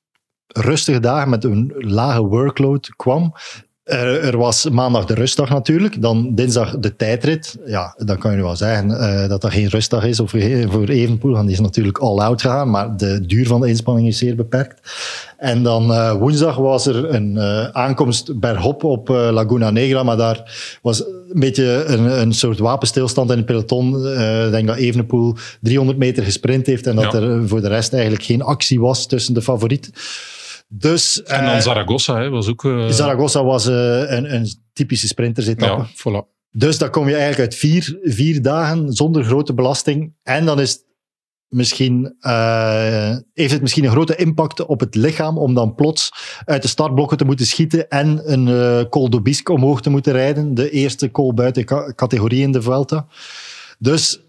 rustige 0.47 1.01
dagen 1.01 1.31
met 1.31 1.45
een 1.45 1.73
lage 1.77 2.23
workload 2.23 2.91
kwam. 2.97 3.35
Er, 3.83 4.25
er, 4.25 4.37
was 4.37 4.69
maandag 4.69 5.05
de 5.05 5.15
rustdag 5.15 5.49
natuurlijk, 5.49 6.03
dan 6.03 6.35
dinsdag 6.35 6.79
de 6.79 6.97
tijdrit. 6.97 7.59
Ja, 7.67 7.95
dan 7.99 8.19
kan 8.19 8.37
je 8.37 8.43
wel 8.43 8.57
zeggen 8.57 8.89
uh, 8.91 9.29
dat 9.29 9.41
dat 9.41 9.53
geen 9.53 9.69
rustdag 9.69 10.05
is 10.05 10.21
of 10.21 10.31
voor 10.31 10.89
Evenpoel, 10.89 11.33
want 11.33 11.45
die 11.45 11.55
is 11.55 11.61
natuurlijk 11.61 11.99
all-out 11.99 12.41
gegaan, 12.41 12.71
maar 12.71 12.97
de 12.97 13.27
duur 13.27 13.47
van 13.47 13.61
de 13.61 13.69
inspanning 13.69 14.09
is 14.09 14.19
zeer 14.19 14.37
beperkt. 14.37 14.81
En 15.37 15.63
dan 15.63 15.91
uh, 15.91 16.13
woensdag 16.13 16.57
was 16.57 16.87
er 16.87 17.15
een 17.15 17.35
uh, 17.35 17.65
aankomst 17.65 18.41
bergop 18.41 18.85
op 18.85 19.09
Laguna 19.09 19.71
Negra, 19.71 20.03
maar 20.03 20.17
daar 20.17 20.79
was 20.83 21.05
een 21.33 21.41
beetje 21.41 21.85
een, 21.85 22.21
een 22.21 22.33
soort 22.33 22.59
wapenstilstand 22.59 23.31
in 23.31 23.37
het 23.37 23.47
peloton. 23.47 23.97
Ik 24.45 24.51
denk 24.51 24.67
dat 24.67 24.77
Evenepoel 24.77 25.37
300 25.61 25.99
meter 25.99 26.25
gesprint 26.25 26.67
heeft 26.67 26.87
en 26.87 26.97
dat 26.97 27.13
ja. 27.13 27.19
er 27.19 27.49
voor 27.49 27.61
de 27.61 27.69
rest 27.69 27.93
eigenlijk 27.93 28.23
geen 28.23 28.43
actie 28.43 28.81
was 28.81 29.07
tussen 29.07 29.35
de 29.35 29.43
favorieten. 29.43 29.93
Dus, 30.69 31.23
en 31.23 31.45
dan 31.45 31.55
uh, 31.55 31.61
Zaragoza 31.61 32.21
hè, 32.21 32.29
was 32.29 32.49
ook... 32.49 32.69
Zaragoza 32.89 33.45
was 33.45 33.67
een, 33.67 34.35
een, 34.35 34.49
typische 34.73 35.07
sprintersetappe. 35.07 35.83
Ja, 35.83 35.89
voilà. 35.89 36.39
Dus 36.53 36.79
dan 36.79 36.91
kom 36.91 37.09
je 37.09 37.15
eigenlijk 37.15 37.41
uit 37.41 37.55
vier, 37.55 37.99
vier 38.03 38.43
dagen 38.43 38.93
zonder 38.93 39.25
grote 39.25 39.55
belasting. 39.55 40.13
En 40.23 40.45
dan 40.45 40.61
is 40.61 40.79
misschien, 41.51 42.17
heeft 43.33 43.53
het 43.53 43.61
misschien 43.61 43.85
een 43.85 43.91
grote 43.91 44.17
impact 44.17 44.67
op 44.67 44.81
het 44.81 44.95
lichaam 44.95 45.39
om 45.39 45.55
dan 45.55 45.75
plots 45.75 46.11
uit 46.45 46.63
de 46.63 46.69
startblokken 46.69 47.17
te 47.17 47.25
moeten 47.25 47.47
schieten 47.47 47.89
en 47.89 48.33
een 48.33 48.47
uh, 48.47 48.89
Col 48.89 49.09
omhoog 49.45 49.81
te 49.81 49.91
moeten 49.91 50.13
rijden. 50.13 50.55
De 50.55 50.71
eerste 50.71 51.11
col 51.11 51.35
buiten 51.35 51.65
categorie 51.95 52.43
in 52.43 52.53
de 52.53 52.63
Vuelta. 52.63 53.07
Dus 53.79 54.21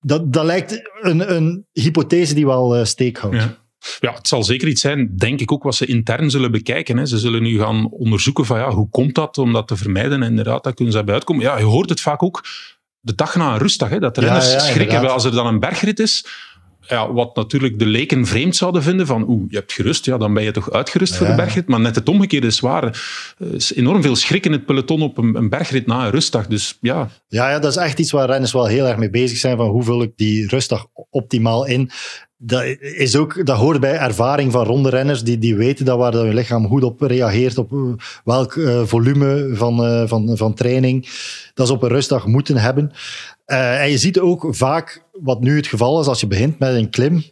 dat, 0.00 0.32
dat 0.32 0.44
lijkt 0.44 0.90
een, 1.00 1.34
een 1.34 1.66
hypothese 1.72 2.34
die 2.34 2.46
wel 2.46 2.84
steek 2.84 3.18
houdt. 3.18 3.36
Ja. 3.36 3.60
Ja, 4.00 4.12
het 4.12 4.28
zal 4.28 4.44
zeker 4.44 4.68
iets 4.68 4.80
zijn, 4.80 5.16
denk 5.16 5.40
ik 5.40 5.52
ook, 5.52 5.62
wat 5.62 5.74
ze 5.74 5.86
intern 5.86 6.30
zullen 6.30 6.50
bekijken. 6.50 6.96
Hè. 6.96 7.06
Ze 7.06 7.18
zullen 7.18 7.42
nu 7.42 7.58
gaan 7.58 7.90
onderzoeken 7.90 8.44
van 8.44 8.58
ja, 8.58 8.70
hoe 8.70 8.88
komt 8.90 9.14
dat 9.14 9.38
om 9.38 9.52
dat 9.52 9.68
te 9.68 9.76
vermijden. 9.76 10.22
En 10.22 10.28
inderdaad, 10.28 10.64
dat 10.64 10.74
kunnen 10.74 10.94
ze 10.94 11.04
bij 11.04 11.14
uitkomen. 11.14 11.42
Ja, 11.42 11.58
je 11.58 11.64
hoort 11.64 11.88
het 11.88 12.00
vaak 12.00 12.22
ook 12.22 12.44
de 13.00 13.14
dag 13.14 13.34
na 13.34 13.52
een 13.52 13.58
rustdag, 13.58 13.88
hè, 13.88 13.98
dat 13.98 14.14
de 14.14 14.20
renners 14.20 14.46
ja, 14.46 14.52
ja, 14.52 14.58
schrikken 14.58 15.12
als 15.12 15.24
er 15.24 15.32
dan 15.32 15.46
een 15.46 15.60
bergrit 15.60 15.98
is. 15.98 16.26
Ja, 16.88 17.12
wat 17.12 17.36
natuurlijk 17.36 17.78
de 17.78 17.86
leken 17.86 18.26
vreemd 18.26 18.56
zouden 18.56 18.82
vinden 18.82 19.06
van 19.06 19.28
oeh, 19.28 19.44
je 19.48 19.56
hebt 19.56 19.72
gerust, 19.72 20.04
ja, 20.04 20.18
dan 20.18 20.34
ben 20.34 20.42
je 20.42 20.50
toch 20.50 20.70
uitgerust 20.70 21.12
ja. 21.12 21.18
voor 21.18 21.26
de 21.26 21.34
bergrit. 21.34 21.68
Maar 21.68 21.80
net 21.80 21.94
het 21.94 22.08
omgekeerde 22.08 22.46
is 22.46 22.60
waar. 22.60 22.84
Er 23.38 23.54
is 23.54 23.74
enorm 23.74 24.02
veel 24.02 24.16
schrik 24.16 24.46
in 24.46 24.52
het 24.52 24.66
peloton 24.66 25.02
op 25.02 25.18
een, 25.18 25.34
een, 25.34 25.48
bergrit 25.48 25.86
na 25.86 26.04
een 26.04 26.10
rustdag. 26.10 26.46
Dus 26.46 26.78
ja. 26.80 27.10
ja. 27.28 27.50
Ja, 27.50 27.58
dat 27.58 27.70
is 27.70 27.76
echt 27.76 27.98
iets 27.98 28.10
waar 28.10 28.26
renners 28.26 28.52
wel 28.52 28.66
heel 28.66 28.86
erg 28.86 28.96
mee 28.96 29.10
bezig 29.10 29.38
zijn. 29.38 29.56
Van 29.56 29.68
hoe 29.68 29.82
vul 29.82 30.02
ik 30.02 30.12
die 30.16 30.48
rustdag 30.48 30.86
optimaal 31.10 31.66
in? 31.66 31.90
Dat, 32.44 32.62
is 32.80 33.16
ook, 33.16 33.46
dat 33.46 33.56
hoort 33.56 33.80
bij 33.80 33.98
ervaring 33.98 34.52
van 34.52 34.64
ronde 34.64 34.88
renners 34.88 35.22
die, 35.22 35.38
die 35.38 35.56
weten 35.56 35.84
dat 35.84 35.98
waar 35.98 36.12
hun 36.12 36.34
lichaam 36.34 36.66
goed 36.66 36.82
op 36.82 37.00
reageert, 37.00 37.58
op 37.58 37.70
welk 38.24 38.54
uh, 38.54 38.82
volume 38.84 39.50
van, 39.52 39.84
uh, 39.84 40.08
van, 40.08 40.36
van 40.36 40.54
training 40.54 41.08
dat 41.54 41.66
ze 41.66 41.72
op 41.72 41.82
een 41.82 41.88
rustdag 41.88 42.26
moeten 42.26 42.56
hebben. 42.56 42.92
En 43.44 43.90
je 43.90 43.98
ziet 43.98 44.20
ook 44.20 44.46
vaak, 44.50 45.04
wat 45.12 45.40
nu 45.40 45.56
het 45.56 45.66
geval 45.66 46.00
is 46.00 46.06
als 46.06 46.20
je 46.20 46.26
begint 46.26 46.58
met 46.58 46.74
een 46.74 46.90
klim, 46.90 47.22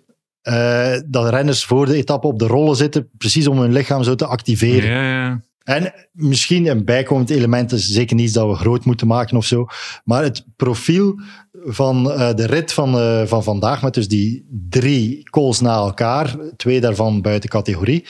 dat 1.07 1.29
renners 1.31 1.65
voor 1.65 1.87
de 1.87 1.97
etappe 1.97 2.27
op 2.27 2.39
de 2.39 2.47
rollen 2.47 2.77
zitten, 2.77 3.11
precies 3.19 3.47
om 3.47 3.59
hun 3.59 3.73
lichaam 3.73 4.03
zo 4.03 4.15
te 4.15 4.27
activeren. 4.27 4.91
Ja, 4.91 5.03
ja. 5.03 5.43
En 5.71 5.93
misschien 6.13 6.67
een 6.67 6.85
bijkomend 6.85 7.31
element 7.31 7.73
is 7.73 7.89
zeker 7.89 8.17
niet 8.17 8.35
dat 8.35 8.49
we 8.49 8.55
groot 8.55 8.85
moeten 8.85 9.07
maken 9.07 9.37
of 9.37 9.45
zo. 9.45 9.67
Maar 10.05 10.23
het 10.23 10.45
profiel 10.57 11.21
van 11.65 12.07
uh, 12.07 12.35
de 12.35 12.47
rit 12.47 12.73
van, 12.73 12.97
uh, 12.97 13.27
van 13.27 13.43
vandaag, 13.43 13.83
met 13.83 13.95
dus 13.95 14.09
die 14.09 14.47
drie 14.69 15.23
calls 15.23 15.61
na 15.61 15.75
elkaar, 15.75 16.37
twee 16.57 16.81
daarvan 16.81 17.23
buiten 17.23 17.51
categorie, 17.51 18.07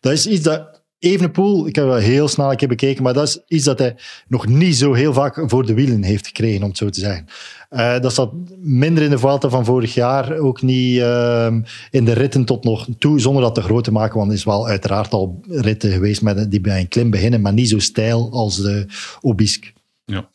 dat 0.00 0.12
is 0.12 0.26
iets 0.26 0.42
dat 0.42 0.81
Evenepoel, 1.02 1.66
ik 1.66 1.74
heb 1.74 1.84
wel 1.84 1.96
heel 1.96 2.28
snel 2.28 2.56
bekeken, 2.56 3.02
maar 3.02 3.12
dat 3.12 3.28
is 3.28 3.38
iets 3.48 3.64
dat 3.64 3.78
hij 3.78 3.96
nog 4.28 4.46
niet 4.46 4.76
zo 4.76 4.92
heel 4.92 5.12
vaak 5.12 5.42
voor 5.46 5.66
de 5.66 5.74
wielen 5.74 6.02
heeft 6.02 6.26
gekregen, 6.26 6.62
om 6.62 6.68
het 6.68 6.78
zo 6.78 6.88
te 6.88 7.00
zeggen. 7.00 7.26
Uh, 7.70 7.98
dat 7.98 8.14
zat 8.14 8.32
minder 8.58 9.02
in 9.02 9.10
de 9.10 9.18
Vuelta 9.18 9.48
van 9.48 9.64
vorig 9.64 9.94
jaar, 9.94 10.38
ook 10.38 10.62
niet 10.62 10.96
uh, 10.96 11.54
in 11.90 12.04
de 12.04 12.12
ritten 12.12 12.44
tot 12.44 12.64
nog 12.64 12.86
toe, 12.98 13.20
zonder 13.20 13.42
dat 13.42 13.54
te 13.54 13.62
groot 13.62 13.84
te 13.84 13.92
maken, 13.92 14.18
want 14.18 14.30
er 14.30 14.36
is 14.36 14.44
wel 14.44 14.66
uiteraard 14.68 15.12
al 15.12 15.40
ritten 15.48 15.90
geweest 15.90 16.22
met, 16.22 16.50
die 16.50 16.60
bij 16.60 16.80
een 16.80 16.88
klim 16.88 17.10
beginnen, 17.10 17.40
maar 17.40 17.52
niet 17.52 17.68
zo 17.68 17.78
stijl 17.78 18.30
als 18.32 18.56
de 18.56 18.86
Obisque. 19.20 19.72
Ja. 20.04 20.28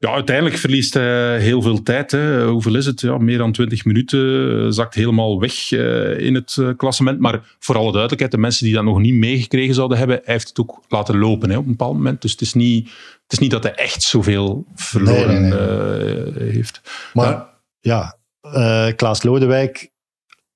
Ja, 0.00 0.12
uiteindelijk 0.12 0.56
verliest 0.56 0.94
hij 0.94 1.40
heel 1.40 1.62
veel 1.62 1.82
tijd. 1.82 2.10
Hè. 2.10 2.46
Hoeveel 2.46 2.74
is 2.74 2.86
het? 2.86 3.00
Ja, 3.00 3.18
meer 3.18 3.38
dan 3.38 3.52
20 3.52 3.84
minuten. 3.84 4.74
Zakt 4.74 4.94
helemaal 4.94 5.40
weg 5.40 5.70
uh, 5.70 6.18
in 6.18 6.34
het 6.34 6.56
uh, 6.60 6.68
klassement. 6.76 7.18
Maar 7.18 7.56
voor 7.58 7.74
alle 7.74 7.90
duidelijkheid, 7.90 8.30
de 8.30 8.38
mensen 8.38 8.64
die 8.64 8.74
dat 8.74 8.84
nog 8.84 8.98
niet 8.98 9.14
meegekregen 9.14 9.74
zouden 9.74 9.98
hebben, 9.98 10.20
hij 10.24 10.34
heeft 10.34 10.48
het 10.48 10.60
ook 10.60 10.82
laten 10.88 11.18
lopen 11.18 11.50
hè, 11.50 11.56
op 11.56 11.64
een 11.64 11.70
bepaald 11.70 11.94
moment. 11.94 12.22
Dus 12.22 12.30
het 12.30 12.40
is 12.40 12.54
niet, 12.54 12.88
het 13.22 13.32
is 13.32 13.38
niet 13.38 13.50
dat 13.50 13.62
hij 13.62 13.74
echt 13.74 14.02
zoveel 14.02 14.64
verloren 14.74 15.42
nee, 15.42 15.50
nee, 15.50 16.32
nee. 16.32 16.50
Heeft. 16.50 16.80
Maar 17.12 17.46
ja, 17.80 18.18
ja 18.40 18.92
Klaas 18.92 19.22
Lodewijk 19.22 19.90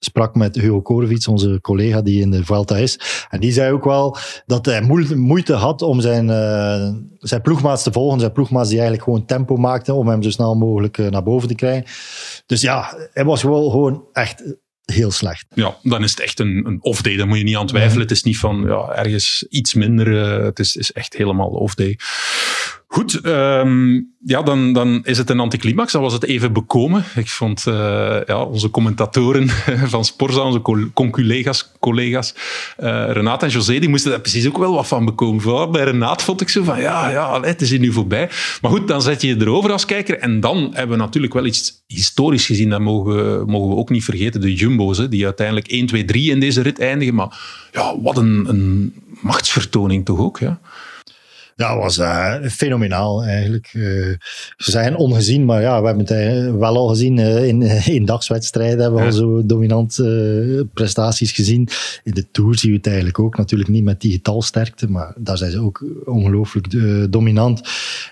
sprak 0.05 0.35
met 0.35 0.55
Hugo 0.55 0.83
Korevits, 0.83 1.29
onze 1.29 1.59
collega 1.61 2.03
die 2.03 2.21
in 2.21 2.31
de 2.31 2.45
Vuelta 2.45 2.77
is. 2.77 2.99
En 3.31 3.41
die 3.41 3.53
zei 3.53 3.73
ook 3.73 3.85
wel 3.85 4.17
dat 4.47 4.67
hij 4.67 4.83
moeite 5.17 5.53
had 5.53 5.83
om 5.83 6.01
zijn, 6.01 6.29
uh, 6.29 6.89
zijn 7.19 7.43
ploegmaats 7.43 7.83
te 7.83 7.93
volgen. 7.93 8.21
Zijn 8.21 8.33
ploegmaats 8.33 8.69
die 8.69 8.79
eigenlijk 8.79 9.09
gewoon 9.09 9.27
tempo 9.27 9.57
maakte 9.57 9.95
om 9.95 10.09
hem 10.09 10.23
zo 10.23 10.31
snel 10.31 10.55
mogelijk 10.55 10.99
uh, 10.99 11.09
naar 11.09 11.23
boven 11.23 11.49
te 11.49 11.55
krijgen. 11.55 11.85
Dus 12.47 12.61
ja, 12.61 12.97
hij 13.13 13.25
was 13.25 13.43
wel 13.43 13.71
gewoon 13.71 14.05
echt 14.13 14.57
heel 14.85 15.11
slecht. 15.11 15.47
Ja, 15.55 15.77
dan 15.83 16.03
is 16.03 16.11
het 16.11 16.21
echt 16.21 16.41
een, 16.41 16.67
een 16.67 16.79
off-day. 16.83 17.17
Daar 17.17 17.27
moet 17.27 17.39
je 17.39 17.45
niet 17.45 17.57
aan 17.57 17.67
twijfelen. 17.67 18.03
Het 18.03 18.11
is 18.11 18.23
niet 18.23 18.39
van 18.39 18.65
ja, 18.67 18.89
ergens 18.95 19.47
iets 19.49 19.75
minder. 19.75 20.09
Uh, 20.09 20.45
het 20.45 20.59
is, 20.59 20.77
is 20.77 20.93
echt 20.93 21.15
helemaal 21.17 21.49
off-day. 21.49 21.99
Goed, 22.87 23.27
um, 23.27 24.13
ja, 24.25 24.43
dan, 24.43 24.73
dan 24.73 25.01
is 25.05 25.19
het 25.19 25.31
een 25.31 25.41
anticlimax. 25.41 25.93
Dan 25.93 26.03
was 26.03 26.13
het 26.13 26.25
even 26.25 26.53
bekomen. 26.53 27.05
Ik 27.15 27.29
vond 27.29 27.65
uh, 27.69 27.75
ja, 28.27 28.43
onze 28.43 28.71
commentatoren 28.71 29.49
van 29.95 30.05
Sporza, 30.05 30.41
onze 30.41 30.91
conculega's, 30.95 31.73
collega's, 31.81 32.35
uh, 32.83 33.43
en 33.43 33.49
José, 33.49 33.79
die 33.79 33.89
moesten 33.89 34.11
daar 34.11 34.21
precies 34.21 34.47
ook 34.47 34.59
wel 34.59 34.75
wat 34.75 34.87
van 34.87 35.05
bekomen. 35.05 35.41
Vooral 35.41 35.71
bij 35.71 35.85
Renate 35.85 36.25
vond 36.25 36.41
ik 36.41 36.49
zo 36.49 36.63
van, 36.63 36.81
ja, 36.81 37.11
ja, 37.11 37.41
het 37.41 37.61
is 37.61 37.71
hier 37.71 37.79
nu 37.79 37.93
voorbij. 37.93 38.31
Maar 38.61 38.71
goed, 38.71 38.89
dan 38.89 39.03
zet 39.03 39.23
je 39.23 39.29
je 39.29 39.41
erover 39.41 39.73
als 39.73 39.85
kijker. 39.85 40.19
En 40.19 40.41
dan 40.41 40.71
hebben 40.73 40.97
we 40.97 41.03
natuurlijk 41.03 41.35
wel 41.35 41.47
iets 41.47 41.83
historisch 41.87 42.47
gezien. 42.47 42.71
Dat 42.71 42.81
mogen 42.81 43.15
we, 43.15 43.45
mogen 43.47 43.69
we 43.69 43.77
ook 43.77 43.91
niet 43.91 44.05
vergeten. 44.05 44.41
De 44.41 44.55
Jumbo's, 44.55 44.99
hè, 44.99 45.09
die 45.09 45.25
uiteindelijk 45.25 45.69
1, 45.69 45.87
2, 45.87 46.05
3 46.05 46.31
in 46.31 46.41
deze 46.41 46.63
rit 46.63 46.81
eindigen. 46.81 47.15
Maar 47.15 47.39
ja, 47.73 48.01
wat 48.01 48.17
een, 48.17 48.45
een 48.49 48.95
machtsvertoning 49.21 50.05
toch 50.05 50.19
ook, 50.19 50.39
ja. 50.39 50.61
Ja, 51.57 51.77
was 51.77 51.99
uh, 51.99 52.35
fenomenaal 52.51 53.25
eigenlijk. 53.25 53.71
Uh, 53.73 54.15
ze 54.57 54.71
zijn 54.71 54.97
ongezien, 54.97 55.45
maar 55.45 55.61
ja, 55.61 55.81
we 55.81 55.87
hebben 55.87 56.07
het 56.07 56.59
wel 56.59 56.77
al 56.77 56.89
gezien 56.89 57.19
uh, 57.19 57.47
in, 57.47 57.63
in 57.99 58.05
dagswedstrijden. 58.05 58.81
Hebben 58.81 58.99
we 58.99 59.07
ja. 59.07 59.11
al 59.11 59.17
zo 59.17 59.47
dominant 59.47 60.03
prestaties 60.73 61.33
gezien. 61.33 61.69
In 62.03 62.13
de 62.13 62.31
Tour 62.31 62.59
zien 62.59 62.71
we 62.71 62.77
het 62.77 62.87
eigenlijk 62.87 63.19
ook. 63.19 63.37
Natuurlijk 63.37 63.71
niet 63.71 63.85
met 63.85 64.01
die 64.01 64.13
getalsterkte, 64.13 64.91
maar 64.91 65.15
daar 65.17 65.37
zijn 65.37 65.51
ze 65.51 65.61
ook 65.61 65.85
ongelooflijk 66.05 66.67
dominant. 67.13 67.61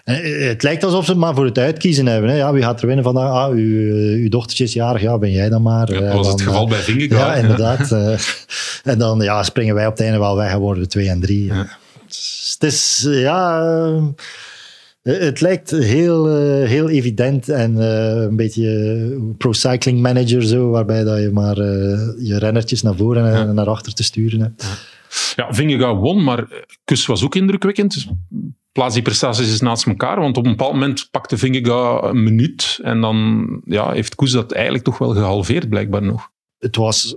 het 0.04 0.62
lijkt 0.62 0.84
alsof 0.84 1.04
ze 1.04 1.10
het 1.10 1.20
maar 1.20 1.34
voor 1.34 1.44
het 1.44 1.58
uitkiezen 1.58 2.06
hebben. 2.06 2.30
Hè. 2.30 2.36
Ja, 2.36 2.52
wie 2.52 2.62
gaat 2.62 2.80
er 2.80 2.86
winnen 2.86 3.04
vandaag? 3.04 3.30
Ah, 3.30 3.50
uw, 3.50 3.92
uw 4.16 4.28
dochtertje 4.28 4.64
is 4.64 4.72
jarig, 4.72 5.02
ja, 5.02 5.18
ben 5.18 5.30
jij 5.30 5.48
dan 5.48 5.62
maar. 5.62 5.92
Ja, 5.92 6.00
dat 6.00 6.12
was 6.12 6.26
dan, 6.26 6.34
het 6.34 6.42
geval 6.42 6.68
bij 6.68 6.78
Vingegaard. 6.78 7.36
Ja, 7.36 7.42
inderdaad. 7.42 7.92
en 8.92 8.98
dan 8.98 9.20
ja, 9.20 9.42
springen 9.42 9.74
wij 9.74 9.86
op 9.86 9.92
het 9.92 10.02
einde 10.02 10.18
wel 10.18 10.36
weg 10.36 10.50
en 10.50 10.58
worden 10.58 10.82
we 10.82 10.88
twee 10.88 11.08
en 11.08 11.20
drie. 11.20 11.44
Ja 11.44 11.80
het 12.62 12.72
is, 12.72 13.06
ja... 13.10 13.66
Uh, 15.02 15.18
het 15.18 15.40
lijkt 15.40 15.70
heel, 15.70 16.28
uh, 16.28 16.68
heel 16.68 16.88
evident 16.88 17.48
en 17.48 17.76
uh, 17.76 18.22
een 18.22 18.36
beetje 18.36 19.34
pro-cycling 19.38 20.00
manager 20.00 20.42
zo, 20.42 20.70
waarbij 20.70 21.04
dat 21.04 21.18
je 21.18 21.30
maar 21.30 21.56
je 22.18 22.36
rennertjes 22.38 22.82
naar 22.82 22.96
voren 22.96 23.34
en 23.34 23.46
ja. 23.46 23.52
naar 23.52 23.68
achter 23.68 23.94
te 23.94 24.02
sturen 24.02 24.40
hebt. 24.40 24.64
Ja, 25.36 25.54
Vingegaard 25.54 25.98
won, 25.98 26.24
maar 26.24 26.46
Kus 26.84 27.06
was 27.06 27.24
ook 27.24 27.34
indrukwekkend. 27.34 27.92
Dus 27.92 28.08
plaats 28.72 28.94
die 28.94 29.02
prestaties 29.02 29.50
eens 29.50 29.60
naast 29.60 29.86
elkaar, 29.86 30.20
want 30.20 30.36
op 30.36 30.44
een 30.44 30.50
bepaald 30.50 30.72
moment 30.72 31.08
pakte 31.10 31.38
Vingegaard 31.38 32.04
een 32.04 32.22
minuut 32.22 32.78
en 32.82 33.00
dan 33.00 33.46
ja, 33.64 33.92
heeft 33.92 34.14
Koes 34.14 34.30
dat 34.30 34.52
eigenlijk 34.52 34.84
toch 34.84 34.98
wel 34.98 35.10
gehalveerd, 35.10 35.68
blijkbaar 35.68 36.02
nog. 36.02 36.28
Het 36.58 36.76
was 36.76 37.16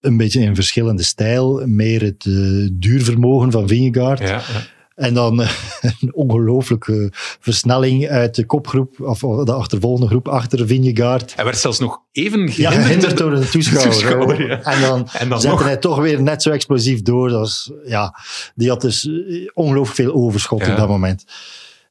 een 0.00 0.16
beetje 0.16 0.40
in 0.40 0.54
verschillende 0.54 1.02
stijl, 1.02 1.66
meer 1.66 2.02
het 2.02 2.24
uh, 2.24 2.68
duurvermogen 2.72 3.50
van 3.50 3.68
Vingegaard. 3.68 4.20
Ja, 4.20 4.26
ja. 4.26 4.74
En 4.96 5.14
dan 5.14 5.40
een 6.00 6.14
ongelooflijke 6.14 7.08
versnelling 7.40 8.08
uit 8.08 8.34
de 8.34 8.46
kopgroep, 8.46 9.00
of 9.00 9.18
de 9.18 9.52
achtervolgende 9.52 10.06
groep 10.06 10.28
achter 10.28 10.66
Vingegaard. 10.66 11.34
Hij 11.34 11.44
werd 11.44 11.58
zelfs 11.58 11.78
nog 11.78 12.00
even 12.12 12.48
gehinderd, 12.48 12.56
ja, 12.56 12.70
gehinderd 12.82 13.16
door 13.16 13.30
de 13.30 13.48
toeschouwer. 13.50 13.90
toeschouwer 13.90 14.46
ja. 14.46 14.62
En 14.62 14.80
dan, 14.80 15.08
en 15.12 15.28
dan 15.28 15.40
zette 15.40 15.56
nog. 15.56 15.64
hij 15.64 15.76
toch 15.76 15.98
weer 15.98 16.22
net 16.22 16.42
zo 16.42 16.50
explosief 16.50 17.02
door. 17.02 17.28
Dat 17.28 17.38
was, 17.38 17.72
ja, 17.84 18.18
die 18.54 18.68
had 18.68 18.80
dus 18.80 19.10
ongelooflijk 19.54 19.96
veel 19.96 20.14
overschot 20.14 20.64
ja. 20.64 20.70
op 20.70 20.76
dat 20.76 20.88
moment. 20.88 21.24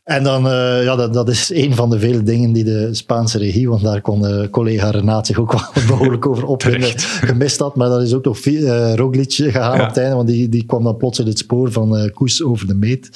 En 0.05 0.23
dan, 0.23 0.45
uh, 0.45 0.83
ja, 0.83 0.95
dat, 0.95 1.13
dat 1.13 1.29
is 1.29 1.51
een 1.53 1.75
van 1.75 1.89
de 1.89 1.99
vele 1.99 2.23
dingen 2.23 2.51
die 2.51 2.63
de 2.63 2.93
Spaanse 2.93 3.37
regie, 3.37 3.69
want 3.69 3.81
daar 3.81 4.01
kon 4.01 4.21
de 4.21 4.47
collega 4.51 4.89
Renaat 4.89 5.27
zich 5.27 5.39
ook 5.39 5.51
wel 5.51 5.61
behoorlijk 5.97 6.27
over 6.27 6.45
opwinden, 6.45 6.99
gemist 7.29 7.59
had. 7.59 7.75
Maar 7.75 7.89
dat 7.89 8.01
is 8.01 8.13
ook 8.13 8.25
nog 8.25 8.45
uh, 8.45 8.93
Roglic 8.95 9.33
gegaan 9.33 9.77
ja. 9.77 9.81
op 9.81 9.87
het 9.87 9.97
einde, 9.97 10.15
want 10.15 10.27
die, 10.27 10.49
die 10.49 10.65
kwam 10.65 10.83
dan 10.83 10.97
plots 10.97 11.19
in 11.19 11.27
het 11.27 11.37
spoor 11.37 11.71
van 11.71 11.97
uh, 11.97 12.11
Koes 12.13 12.43
over 12.43 12.67
de 12.67 12.73
meet. 12.73 13.09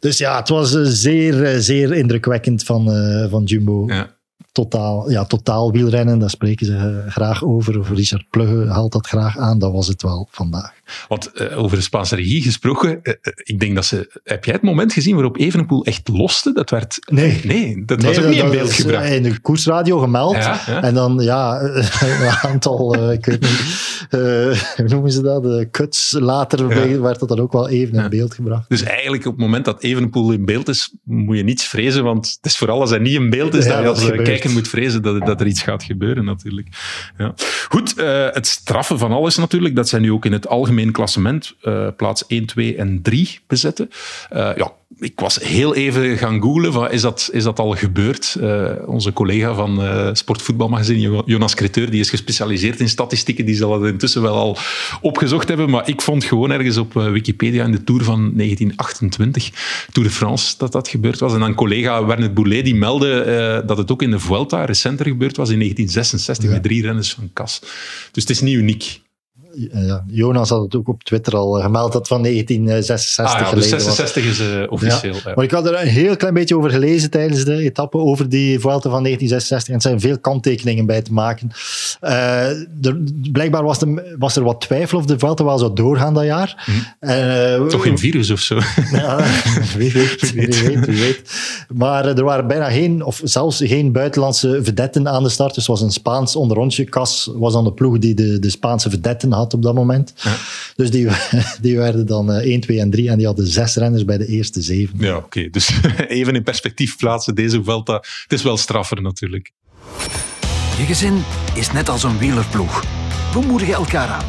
Dus 0.00 0.18
ja, 0.18 0.38
het 0.38 0.48
was 0.48 0.70
zeer, 0.82 1.60
zeer 1.60 1.92
indrukwekkend 1.92 2.64
van, 2.64 2.84
van 3.30 3.44
Jumbo. 3.44 3.84
Ja 3.86 4.20
totaal, 4.52 5.10
ja, 5.10 5.24
totaal 5.24 5.72
wielrennen, 5.72 6.18
daar 6.18 6.30
spreken 6.30 6.66
ze 6.66 7.04
graag 7.08 7.44
over. 7.44 7.78
Of 7.78 7.90
Richard 7.90 8.30
Plugge 8.30 8.66
haalt 8.68 8.92
dat 8.92 9.06
graag 9.06 9.38
aan. 9.38 9.58
Dat 9.58 9.72
was 9.72 9.88
het 9.88 10.02
wel 10.02 10.28
vandaag. 10.30 10.72
Want 11.08 11.30
uh, 11.34 11.58
over 11.58 11.76
de 11.76 11.82
Spaanse 11.82 12.16
regie 12.16 12.42
gesproken, 12.42 13.00
uh, 13.02 13.14
ik 13.36 13.60
denk 13.60 13.74
dat 13.74 13.84
ze... 13.84 14.20
Heb 14.24 14.44
jij 14.44 14.54
het 14.54 14.62
moment 14.62 14.92
gezien 14.92 15.14
waarop 15.14 15.38
Evenepoel 15.38 15.84
echt 15.84 16.08
loste? 16.08 16.52
Dat 16.52 16.70
werd... 16.70 16.98
Nee. 17.10 17.40
Nee, 17.44 17.84
dat 17.84 18.02
was 18.02 18.18
ook 18.18 18.28
niet 18.28 18.42
in 18.42 18.50
beeld 18.50 18.68
is, 18.68 18.76
gebracht. 18.76 19.10
In 19.10 19.22
de 19.22 19.40
koersradio 19.40 19.98
gemeld. 19.98 20.34
Ja, 20.34 20.60
ja. 20.66 20.82
En 20.82 20.94
dan, 20.94 21.18
ja, 21.20 21.60
een 21.60 22.28
aantal, 22.42 23.10
ik 23.12 23.26
weet 23.26 23.40
niet, 23.40 23.62
hoe 24.76 24.88
noemen 24.88 25.12
ze 25.12 25.22
dat? 25.22 25.42
De 25.42 25.68
cuts 25.70 26.16
later 26.18 26.68
werd 27.02 27.20
dat 27.20 27.28
dan 27.28 27.40
ook 27.40 27.52
wel 27.52 27.68
even 27.68 28.02
in 28.02 28.10
beeld 28.10 28.34
gebracht. 28.34 28.68
Dus 28.68 28.82
eigenlijk 28.82 29.26
op 29.26 29.32
het 29.32 29.40
moment 29.40 29.64
dat 29.64 29.82
Evenepoel 29.82 30.32
in 30.32 30.44
beeld 30.44 30.68
is, 30.68 30.94
moet 31.04 31.36
je 31.36 31.42
niets 31.42 31.64
vrezen, 31.64 32.04
want 32.04 32.26
het 32.26 32.46
is 32.46 32.56
vooral 32.56 32.80
als 32.80 32.90
hij 32.90 32.98
niet 32.98 33.14
in 33.14 33.30
beeld 33.30 33.54
is, 33.54 33.66
dat 33.66 33.86
als 33.86 34.04
kijker 34.42 34.60
moet 34.60 34.68
vrezen 34.68 35.02
dat, 35.02 35.26
dat 35.26 35.40
er 35.40 35.46
iets 35.46 35.62
gaat 35.62 35.82
gebeuren 35.82 36.24
natuurlijk. 36.24 36.68
Ja. 37.18 37.34
Goed, 37.68 37.94
het 38.32 38.46
straffen 38.46 38.98
van 38.98 39.12
alles 39.12 39.36
natuurlijk, 39.36 39.76
dat 39.76 39.88
zijn 39.88 40.02
nu 40.02 40.12
ook 40.12 40.24
in 40.24 40.32
het 40.32 40.48
algemeen 40.48 40.92
klassement 40.92 41.54
uh, 41.62 41.88
plaats 41.96 42.26
1, 42.26 42.46
2 42.46 42.76
en 42.76 43.02
3 43.02 43.40
bezetten. 43.46 43.90
Uh, 44.32 44.56
ja, 44.56 44.72
ik 44.98 45.20
was 45.20 45.36
heel 45.36 45.74
even 45.74 46.18
gaan 46.18 46.40
googlen, 46.40 46.72
van, 46.72 46.90
is, 46.90 47.00
dat, 47.00 47.28
is 47.32 47.44
dat 47.44 47.58
al 47.58 47.70
gebeurd? 47.70 48.36
Uh, 48.40 48.70
onze 48.86 49.12
collega 49.12 49.54
van 49.54 49.84
uh, 49.84 50.08
Sportvoetbalmagazine, 50.12 51.22
Jonas 51.26 51.54
Creteur, 51.54 51.90
die 51.90 52.00
is 52.00 52.10
gespecialiseerd 52.10 52.80
in 52.80 52.88
statistieken, 52.88 53.44
die 53.44 53.54
zal 53.54 53.82
het 53.82 53.92
intussen 53.92 54.22
wel 54.22 54.34
al 54.34 54.56
opgezocht 55.00 55.48
hebben, 55.48 55.70
maar 55.70 55.88
ik 55.88 56.02
vond 56.02 56.24
gewoon 56.24 56.50
ergens 56.50 56.76
op 56.76 56.92
Wikipedia 56.92 57.64
in 57.64 57.72
de 57.72 57.84
Tour 57.84 58.04
van 58.04 58.32
1928, 58.36 59.50
Tour 59.92 60.08
de 60.08 60.14
France, 60.14 60.54
dat 60.58 60.72
dat 60.72 60.88
gebeurd 60.88 61.18
was. 61.18 61.32
En 61.32 61.40
dan 61.40 61.54
collega 61.54 62.04
Werner 62.04 62.32
Boulet, 62.32 62.64
die 62.64 62.74
meldde 62.74 63.62
dat 63.66 63.78
het 63.78 63.92
ook 63.92 64.02
in 64.02 64.10
de 64.10 64.18
Vuelta 64.18 64.64
recenter 64.64 65.06
gebeurd 65.06 65.36
was, 65.36 65.50
in 65.50 65.58
1966, 65.58 66.44
ja. 66.44 66.50
met 66.50 66.62
drie 66.62 66.82
renners 66.82 67.12
van 67.12 67.30
Cas. 67.32 67.60
Dus 68.12 68.22
het 68.22 68.30
is 68.30 68.40
niet 68.40 68.54
uniek 68.54 69.00
Jonas 70.06 70.48
had 70.48 70.62
het 70.62 70.74
ook 70.74 70.88
op 70.88 71.02
Twitter 71.02 71.36
al 71.36 71.52
gemeld 71.52 71.92
dat 71.92 72.08
van 72.08 72.22
1966 72.22 73.34
ah, 73.34 73.50
ja, 73.50 73.54
dus 73.54 73.68
66 73.68 74.24
is 74.24 74.40
uh, 74.40 74.62
officieel. 74.68 75.14
Ja. 75.14 75.32
Maar 75.34 75.44
ik 75.44 75.50
had 75.50 75.66
er 75.66 75.80
een 75.80 75.86
heel 75.86 76.16
klein 76.16 76.34
beetje 76.34 76.56
over 76.56 76.70
gelezen 76.70 77.10
tijdens 77.10 77.44
de 77.44 77.56
etappe, 77.56 77.98
over 77.98 78.28
die 78.28 78.60
Vuelta 78.60 78.90
van 78.90 79.02
1966. 79.02 79.68
En 79.68 79.74
er 79.74 79.82
zijn 79.82 80.00
veel 80.00 80.18
kanttekeningen 80.18 80.86
bij 80.86 81.02
te 81.02 81.12
maken. 81.12 81.50
Er, 82.00 82.96
blijkbaar 83.32 83.64
was, 83.64 83.78
de, 83.78 84.14
was, 84.18 84.36
er 84.36 84.42
wat 84.42 84.60
twijfel 84.60 84.98
of 84.98 85.06
de 85.06 85.18
Vuelta 85.18 85.44
wel 85.44 85.58
zou 85.58 85.74
doorgaan 85.74 86.14
dat 86.14 86.24
jaar. 86.24 86.64
Hm. 86.64 87.10
Uh, 87.10 87.66
Toch 87.66 87.82
geen 87.82 87.98
virus 87.98 88.30
of 88.30 88.40
zo? 88.40 88.58
Ja, 88.92 89.24
wie 89.78 89.92
weet, 89.92 90.32
wie 90.32 90.46
weet, 90.46 90.86
wie 90.86 91.00
weet. 91.00 91.22
Maar 91.74 92.06
er 92.06 92.24
waren 92.24 92.46
bijna 92.46 92.70
geen, 92.70 93.04
of 93.04 93.20
zelfs 93.24 93.60
geen 93.64 93.92
buitenlandse 93.92 94.60
vedetten 94.62 95.08
aan 95.08 95.22
de 95.22 95.28
start. 95.28 95.54
Dus 95.54 95.66
het 95.66 95.76
was 95.76 95.80
een 95.80 95.92
Spaans 95.92 96.36
onderrondje. 96.36 96.84
Cas 96.84 97.30
was 97.34 97.54
aan 97.54 97.64
de 97.64 97.72
ploeg 97.72 97.98
die 97.98 98.14
de, 98.14 98.38
de 98.38 98.50
Spaanse 98.50 98.90
vedetten 98.90 99.32
had 99.32 99.41
had 99.42 99.54
op 99.54 99.62
dat 99.62 99.74
moment. 99.74 100.14
Ja. 100.16 100.36
Dus 100.76 100.90
die, 100.90 101.08
die 101.60 101.76
werden 101.76 102.06
dan 102.06 102.32
eh, 102.32 102.50
1, 102.50 102.60
2 102.60 102.80
en 102.80 102.90
3 102.90 103.10
en 103.10 103.16
die 103.16 103.26
hadden 103.26 103.46
zes 103.46 103.76
renners 103.76 104.04
bij 104.04 104.18
de 104.18 104.26
eerste 104.26 104.62
zeven. 104.62 104.96
Ja, 104.98 105.16
oké. 105.16 105.50
Dus 105.50 105.70
even 106.08 106.34
in 106.34 106.42
perspectief 106.42 106.96
plaatsen, 106.96 107.34
deze 107.34 107.62
Vuelta. 107.64 107.94
Het 108.22 108.32
is 108.32 108.42
wel 108.42 108.56
straffer 108.56 109.02
natuurlijk. 109.02 109.50
Je 110.78 110.84
gezin 110.84 111.22
is 111.54 111.72
net 111.72 111.88
als 111.88 112.02
een 112.02 112.18
wielerploeg. 112.18 112.84
We 113.32 113.40
moedigen 113.46 113.74
elkaar 113.74 114.08
aan. 114.08 114.24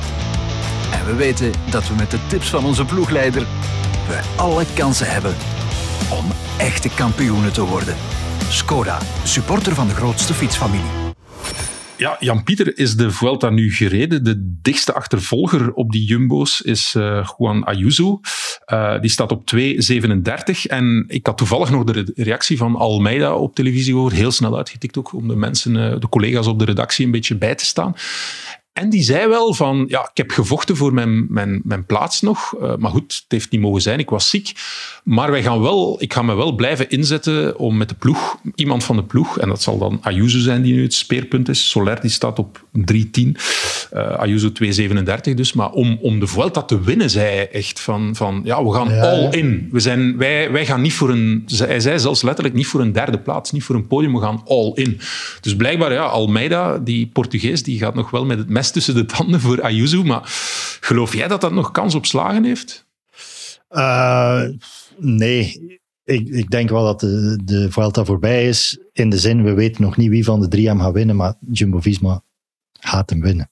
En 0.91 1.05
we 1.05 1.15
weten 1.15 1.51
dat 1.69 1.87
we 1.87 1.95
met 1.95 2.11
de 2.11 2.19
tips 2.27 2.49
van 2.49 2.65
onze 2.65 2.85
ploegleider 2.85 3.47
we 4.07 4.21
alle 4.35 4.65
kansen 4.73 5.11
hebben 5.11 5.35
om 6.09 6.25
echte 6.57 6.89
kampioenen 6.89 7.53
te 7.53 7.65
worden. 7.65 7.95
Skoda, 8.49 8.99
supporter 9.23 9.75
van 9.75 9.87
de 9.87 9.93
grootste 9.93 10.33
fietsfamilie. 10.33 11.02
Ja, 11.97 12.17
Jan-Pieter 12.19 12.77
is 12.77 12.95
de 12.95 13.11
Vuelta 13.11 13.49
nu 13.49 13.73
gereden. 13.73 14.23
De 14.23 14.57
dichtste 14.61 14.93
achtervolger 14.93 15.73
op 15.73 15.91
die 15.91 16.05
jumbo's 16.05 16.61
is 16.61 16.95
eh, 16.95 17.29
Juan 17.37 17.63
Ayuso. 17.63 18.19
Eh, 18.65 19.01
die 19.01 19.09
staat 19.09 19.31
op 19.31 19.51
2,37. 19.55 20.65
En 20.67 21.05
ik 21.07 21.25
had 21.25 21.37
toevallig 21.37 21.69
nog 21.69 21.83
de 21.83 21.91
re- 21.91 22.23
reactie 22.23 22.57
van 22.57 22.75
Almeida 22.75 23.35
op 23.35 23.55
televisie 23.55 23.93
gehoord. 23.93 24.13
Heel 24.13 24.31
snel 24.31 24.57
uitgetikt 24.57 24.97
ook, 24.97 25.13
om 25.13 25.27
de 25.27 25.35
mensen, 25.35 25.75
eh, 25.91 25.99
de 25.99 26.09
collega's 26.09 26.47
op 26.47 26.59
de 26.59 26.65
redactie 26.65 27.05
een 27.05 27.11
beetje 27.11 27.35
bij 27.35 27.55
te 27.55 27.65
staan. 27.65 27.93
En 28.73 28.89
die 28.89 29.03
zei 29.03 29.27
wel 29.27 29.53
van, 29.53 29.85
ja, 29.87 30.01
ik 30.01 30.17
heb 30.17 30.31
gevochten 30.31 30.75
voor 30.75 30.93
mijn, 30.93 31.25
mijn, 31.29 31.61
mijn 31.63 31.85
plaats 31.85 32.21
nog. 32.21 32.55
eh, 32.61 32.75
maar 32.75 32.91
goed, 32.91 33.13
het 33.13 33.25
heeft 33.27 33.51
niet 33.51 33.61
mogen 33.61 33.81
zijn, 33.81 33.99
ik 33.99 34.09
was 34.09 34.29
ziek. 34.29 34.51
Maar 35.03 35.31
wij 35.31 35.43
gaan 35.43 35.61
wel, 35.61 35.95
ik 36.01 36.13
ga 36.13 36.21
me 36.21 36.35
wel 36.35 36.55
blijven 36.55 36.89
inzetten 36.89 37.57
om 37.57 37.77
met 37.77 37.89
de 37.89 37.95
ploeg, 37.95 38.37
iemand 38.55 38.83
van 38.83 38.95
de 38.95 39.03
ploeg, 39.03 39.39
en 39.39 39.47
dat 39.49 39.61
zal 39.61 39.77
dan 39.77 39.99
Ayuso 40.01 40.39
zijn 40.39 40.61
die 40.61 40.73
nu 40.73 40.81
het 40.83 40.93
speerpunt 40.93 41.49
is. 41.49 41.69
Soler 41.69 42.01
die 42.01 42.09
staat 42.09 42.39
op 42.39 42.65
3.10, 42.93 43.31
eh 43.91 44.17
Ayuso 44.17 44.49
2.37 44.63 45.33
dus. 45.35 45.53
Maar 45.53 45.71
om, 45.71 45.97
om 46.01 46.19
de 46.19 46.27
Vuelta 46.27 46.61
te 46.63 46.81
winnen, 46.81 47.09
zei 47.09 47.25
hij 47.35 47.49
echt 47.51 47.79
van, 47.79 48.15
van 48.15 48.41
ja, 48.43 48.63
we 48.63 48.73
gaan 48.73 48.89
Ja, 48.89 49.01
all 49.11 49.21
ja. 49.21 49.31
in. 49.31 49.67
We 49.71 49.79
zijn, 49.79 50.17
wij, 50.17 50.51
wij 50.51 50.65
gaan 50.65 50.81
niet 50.81 50.93
voor 50.93 51.09
een, 51.09 51.43
hij 51.57 51.79
zei 51.79 51.99
zelfs 51.99 52.21
letterlijk 52.21 52.55
niet 52.55 52.67
voor 52.67 52.81
een 52.81 52.91
derde 52.93 53.19
plaats, 53.19 53.51
niet 53.51 53.63
voor 53.63 53.75
een 53.75 53.87
podium, 53.87 54.13
we 54.13 54.21
gaan 54.21 54.41
all 54.47 54.71
in. 54.75 54.99
Dus 55.41 55.55
blijkbaar, 55.55 55.93
ja, 55.93 56.03
Almeida, 56.03 56.77
die 56.77 57.07
Portugees, 57.13 57.63
die 57.63 57.77
gaat 57.79 57.95
nog 57.95 58.09
wel 58.09 58.25
met 58.25 58.37
het 58.37 58.49
mes 58.49 58.62
tussen 58.71 58.95
de 58.95 59.05
tanden 59.05 59.39
voor 59.39 59.61
Ayuso. 59.61 60.03
Maar 60.03 60.21
geloof 60.79 61.15
jij 61.15 61.27
dat 61.27 61.41
dat 61.41 61.51
nog 61.51 61.71
kans 61.71 61.95
op 61.95 62.05
slagen 62.05 62.43
heeft? 62.43 62.85
Eh, 63.67 64.43
nee, 64.97 65.61
ik, 66.03 66.27
ik 66.27 66.49
denk 66.49 66.69
wel 66.69 66.83
dat 66.83 66.99
de, 66.99 67.39
de 67.43 67.71
Vuelta 67.71 68.05
voorbij 68.05 68.47
is. 68.47 68.79
In 68.91 69.09
de 69.09 69.17
zin, 69.17 69.43
we 69.43 69.53
weten 69.53 69.81
nog 69.81 69.97
niet 69.97 70.09
wie 70.09 70.23
van 70.23 70.39
de 70.39 70.47
drie 70.47 70.67
hem 70.67 70.79
gaat 70.79 70.93
winnen, 70.93 71.15
maar 71.15 71.33
Jumbo-Visma 71.51 72.21
gaat 72.79 73.09
hem 73.09 73.21
winnen. 73.21 73.51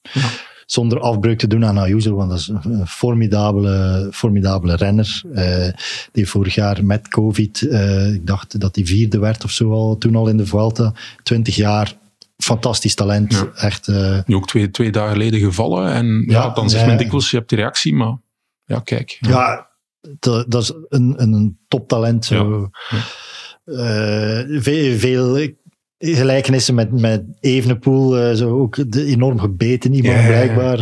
Zonder 0.66 1.00
afbreuk 1.00 1.38
te 1.38 1.46
doen 1.46 1.64
aan 1.64 1.78
Ayuso, 1.78 2.14
want 2.14 2.30
dat 2.30 2.38
is 2.38 2.48
een 2.48 2.86
formidabele, 2.86 4.08
formidabele 4.12 4.76
renner. 4.76 5.22
Eh, 5.34 5.68
die 6.12 6.28
vorig 6.28 6.54
jaar 6.54 6.84
met 6.84 7.08
COVID, 7.08 7.62
eh, 7.62 8.14
ik 8.14 8.26
dacht 8.26 8.60
dat 8.60 8.74
hij 8.74 8.84
vierde 8.84 9.18
werd 9.18 9.44
of 9.44 9.50
zo 9.50 9.72
al, 9.72 9.98
toen 9.98 10.16
al 10.16 10.28
in 10.28 10.36
de 10.36 10.46
Vuelta. 10.46 10.94
20 11.22 11.56
jaar, 11.56 11.94
fantastisch 12.44 12.94
talent. 12.94 13.32
Ja. 13.32 13.50
Echt, 13.54 13.86
Nu 14.26 14.34
ook 14.34 14.46
twee, 14.46 14.70
twee 14.70 14.90
dagen 14.90 15.12
geleden 15.12 15.40
gevallen. 15.40 15.92
En 15.92 16.24
ja, 16.26 16.42
Ja, 16.42 16.48
dan 16.50 16.70
zegt 16.70 16.86
men 16.86 16.98
dikwijls, 16.98 17.30
je 17.30 17.36
hebt 17.36 17.48
die 17.48 17.58
reactie, 17.58 17.94
maar 17.94 18.16
ja, 18.64 18.80
kijk. 18.80 19.18
Ja, 19.20 19.68
dat, 20.18 20.50
dat 20.50 20.62
is 20.62 20.72
een, 20.88 21.22
een, 21.22 21.58
toptalent. 21.68 22.30
Eh, 23.64 24.40
veel, 24.48 24.98
veel 24.98 25.48
gelijkenissen 25.98 26.74
met, 26.74 27.00
met 27.00 27.24
Evenepoel. 27.40 28.18
eh, 28.18 28.34
zo 28.34 28.58
ook 28.60 28.92
de, 28.92 29.04
enorm 29.04 29.38
gebeten 29.38 29.94
iemand, 29.94 30.26
blijkbaar. 30.26 30.78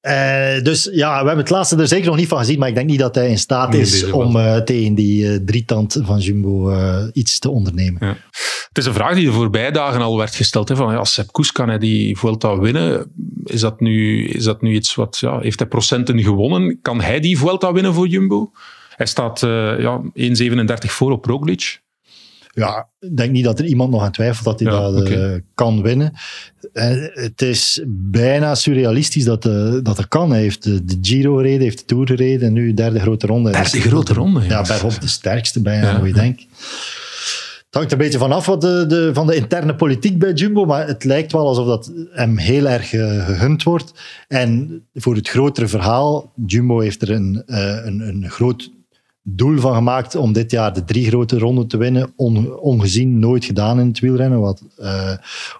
Eh. 0.00 0.62
Dus 0.62 0.88
ja, 0.92 1.10
we 1.10 1.26
hebben 1.26 1.36
het 1.44 1.50
laatste 1.50 1.76
er 1.76 1.88
zeker 1.88 2.06
nog 2.06 2.16
niet 2.16 2.28
van 2.28 2.38
gezien, 2.38 2.58
maar 2.58 2.68
ik 2.68 2.74
denk 2.74 2.88
niet 2.88 2.98
dat 2.98 3.14
hij 3.14 3.28
in 3.28 3.38
staat 3.38 3.70
Nee, 3.70 3.80
is 3.80 4.10
om 4.10 4.36
eh, 4.36 4.56
tegen 4.56 4.94
die 4.94 5.32
eh, 5.32 5.38
drietand 5.44 6.00
van 6.02 6.18
Jumbo 6.18 6.72
iets 7.12 7.38
te 7.38 7.50
ondernemen. 7.50 8.06
Ja. 8.06 8.16
Het 8.68 8.78
is 8.78 8.86
een 8.86 8.94
vraag 8.94 9.14
die 9.14 9.24
de 9.24 9.32
voorbije 9.32 9.70
dagen 9.70 10.00
al 10.00 10.16
werd 10.16 10.34
gesteld. 10.34 10.68
Hè, 10.68 10.76
van, 10.76 10.92
ja, 10.92 11.04
Sepp 11.04 11.32
Koes, 11.32 11.52
kan 11.52 11.68
hij 11.68 11.78
die 11.78 12.18
Vuelta 12.18 12.58
winnen? 12.58 13.12
Is 13.44 13.60
dat 13.60 13.80
nu, 13.80 14.26
is 14.28 14.44
dat 14.44 14.62
nu 14.62 14.74
iets 14.74 14.94
wat... 14.94 15.18
Ja, 15.18 15.38
heeft 15.40 15.58
hij 15.58 15.68
procenten 15.68 16.22
gewonnen? 16.22 16.78
Kan 16.82 17.00
hij 17.00 17.20
die 17.20 17.38
Vuelta 17.38 17.72
winnen 17.72 17.94
voor 17.94 18.06
Jumbo? 18.06 18.50
Hij 18.96 19.06
staat 19.06 19.40
ja, 19.40 20.02
1,37 20.14 20.64
voor 20.78 21.10
op 21.10 21.24
Roglic. 21.24 21.80
Ja, 22.52 22.88
ik 23.00 23.16
denk 23.16 23.32
niet 23.32 23.44
dat 23.44 23.58
er 23.58 23.64
iemand 23.64 23.90
nog 23.90 24.02
aan 24.02 24.12
twijfelt 24.12 24.44
dat 24.44 24.60
hij 24.60 24.72
Ja, 24.72 24.90
dat 24.90 25.08
eh, 25.08 25.34
kan 25.54 25.82
winnen. 25.82 26.12
Eh, 26.72 26.90
het 27.12 27.42
is 27.42 27.82
bijna 27.88 28.54
surrealistisch 28.54 29.24
dat, 29.24 29.46
eh, 29.46 29.74
dat 29.82 29.98
er 29.98 30.08
kan. 30.08 30.30
Hij 30.30 30.40
heeft 30.40 30.62
de, 30.62 30.84
de 30.84 30.98
Giro 31.00 31.36
gereden, 31.36 31.60
heeft 31.60 31.78
de 31.78 31.84
Tour 31.84 32.06
gereden 32.06 32.46
en 32.46 32.52
nu 32.52 32.66
de 32.66 32.74
derde 32.74 33.00
grote 33.00 33.26
ronde. 33.26 33.50
Derde 33.50 33.80
grote 33.80 34.12
ronde, 34.12 34.40
ja. 34.40 34.46
Ja, 34.46 34.62
bergop 34.62 35.00
de 35.00 35.08
sterkste 35.08 35.62
bijna, 35.62 35.90
Ja, 35.90 35.98
hoe 35.98 36.06
je 36.06 36.12
denkt. 36.12 36.46
Het 37.70 37.78
hangt 37.78 37.92
een 37.94 37.98
beetje 37.98 38.18
vanaf 38.18 38.46
wat 38.46 38.60
de, 38.60 38.86
de, 38.86 39.10
van 39.14 39.26
de 39.26 39.34
interne 39.34 39.74
politiek 39.74 40.18
bij 40.18 40.32
Jumbo, 40.32 40.64
maar 40.64 40.86
het 40.86 41.04
lijkt 41.04 41.32
wel 41.32 41.46
alsof 41.46 41.66
dat 41.66 41.92
hem 42.10 42.38
heel 42.38 42.68
erg 42.68 42.92
eh, 42.92 43.26
gegund 43.26 43.62
wordt. 43.62 43.92
En 44.28 44.82
voor 44.94 45.14
het 45.14 45.28
grotere 45.28 45.68
verhaal, 45.68 46.32
Jumbo 46.46 46.80
heeft 46.80 47.02
er 47.02 47.10
een, 47.10 47.42
eh, 47.46 47.84
een, 47.84 48.00
een 48.00 48.30
groot 48.30 48.70
doel 49.36 49.58
van 49.58 49.74
gemaakt 49.74 50.14
om 50.16 50.32
dit 50.32 50.50
jaar 50.50 50.72
de 50.74 50.84
drie 50.84 51.06
grote 51.08 51.38
ronden 51.38 51.66
te 51.66 51.76
winnen. 51.76 52.12
On- 52.16 52.54
ongezien, 52.58 53.18
nooit 53.18 53.44
gedaan 53.44 53.80
in 53.80 53.86
het 53.86 53.98
wielrennen, 54.00 54.40
wat 54.40 54.62
eh, 54.78 55.12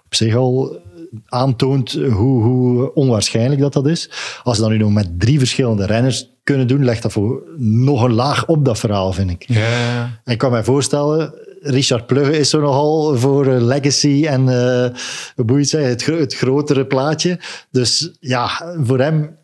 op 0.05 0.15
zich 0.15 0.35
al 0.35 0.79
aantoont 1.25 1.91
hoe, 1.91 2.43
hoe 2.43 2.93
onwaarschijnlijk 2.93 3.61
dat 3.61 3.73
dat 3.73 3.87
is. 3.87 4.09
Als 4.43 4.55
ze 4.55 4.61
dat 4.61 4.71
nu 4.71 4.77
nog 4.77 4.91
met 4.91 5.19
drie 5.19 5.37
verschillende 5.39 5.85
renners 5.85 6.29
kunnen 6.43 6.67
doen, 6.67 6.83
legt 6.85 7.01
dat 7.01 7.11
voor 7.11 7.43
nog 7.57 8.03
een 8.03 8.13
laag 8.13 8.47
op 8.47 8.65
dat 8.65 8.79
verhaal, 8.79 9.13
vind 9.13 9.29
ik. 9.29 9.43
Ja, 9.47 10.01
En 10.23 10.31
ik 10.33 10.37
kan 10.37 10.51
me 10.51 10.63
voorstellen, 10.63 11.33
Richard 11.61 12.05
Plugge 12.05 12.37
is 12.37 12.49
zo 12.49 12.59
nogal 12.59 13.17
voor 13.17 13.47
eh, 13.47 13.61
legacy 13.61 14.25
en 14.27 14.49
eh, 14.49 14.89
hoe 15.35 15.45
moet 15.45 15.55
je 15.55 15.59
het 15.59 15.69
zeggen, 15.69 15.89
het, 15.89 16.03
gro- 16.03 16.19
het 16.19 16.35
grotere 16.35 16.85
plaatje. 16.85 17.39
Dus 17.71 18.17
ja, 18.19 18.49
voor 18.83 18.99
hem 18.99 19.37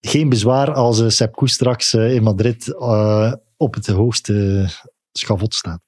geen 0.00 0.28
bezwaar 0.28 0.72
als 0.72 1.00
uh, 1.00 1.08
Sepp 1.08 1.34
Koes 1.34 1.52
straks 1.52 1.94
eh, 1.94 2.14
in 2.14 2.22
Madrid 2.22 2.68
eh, 2.78 3.32
op 3.60 3.74
het 3.74 3.86
hoogste 3.86 4.68
schavot 5.12 5.54
staat. 5.54 5.80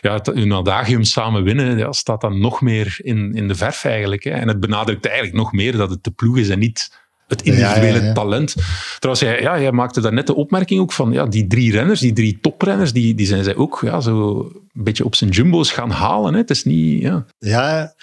ja, 0.00 0.20
hun 0.22 0.52
adagium 0.52 1.04
samen 1.04 1.42
winnen 1.42 1.78
ja, 1.78 1.92
staat 1.92 2.20
dan 2.20 2.40
nog 2.40 2.60
meer 2.60 2.96
in, 3.02 3.34
in 3.34 3.48
de 3.48 3.54
verf 3.54 3.84
eigenlijk. 3.84 4.24
Hè. 4.24 4.30
En 4.30 4.48
het 4.48 4.60
benadrukt 4.60 5.06
eigenlijk 5.06 5.36
nog 5.36 5.52
meer 5.52 5.76
dat 5.76 5.90
het 5.90 6.04
de 6.04 6.10
ploeg 6.10 6.38
is 6.38 6.48
en 6.48 6.58
niet 6.58 7.05
het 7.26 7.42
individuele 7.42 7.86
Ja, 7.86 8.00
ja, 8.00 8.04
ja. 8.04 8.12
talent. 8.12 8.54
Trouwens, 8.98 9.26
jij, 9.26 9.40
ja, 9.40 9.60
jij 9.60 9.72
maakte 9.72 10.00
daar 10.00 10.12
net 10.12 10.26
de 10.26 10.34
opmerking 10.34 10.80
ook 10.80 10.92
van 10.92 11.12
ja, 11.12 11.26
die 11.26 11.46
drie 11.46 11.72
renners, 11.72 12.00
die 12.00 12.12
drie 12.12 12.38
toprenners, 12.40 12.92
die, 12.92 13.14
die 13.14 13.26
zijn 13.26 13.44
zij 13.44 13.56
ook 13.56 13.80
ja, 13.84 14.00
zo 14.00 14.38
een 14.74 14.84
beetje 14.84 15.04
op 15.04 15.14
zijn 15.14 15.30
jumbo's 15.30 15.72
gaan 15.72 15.90
halen. 15.90 16.32
Hè. 16.32 16.38
Het 16.38 16.50
is 16.50 16.64
niet... 16.64 17.02
Ja. 17.02 17.24
Ja, 17.38 17.94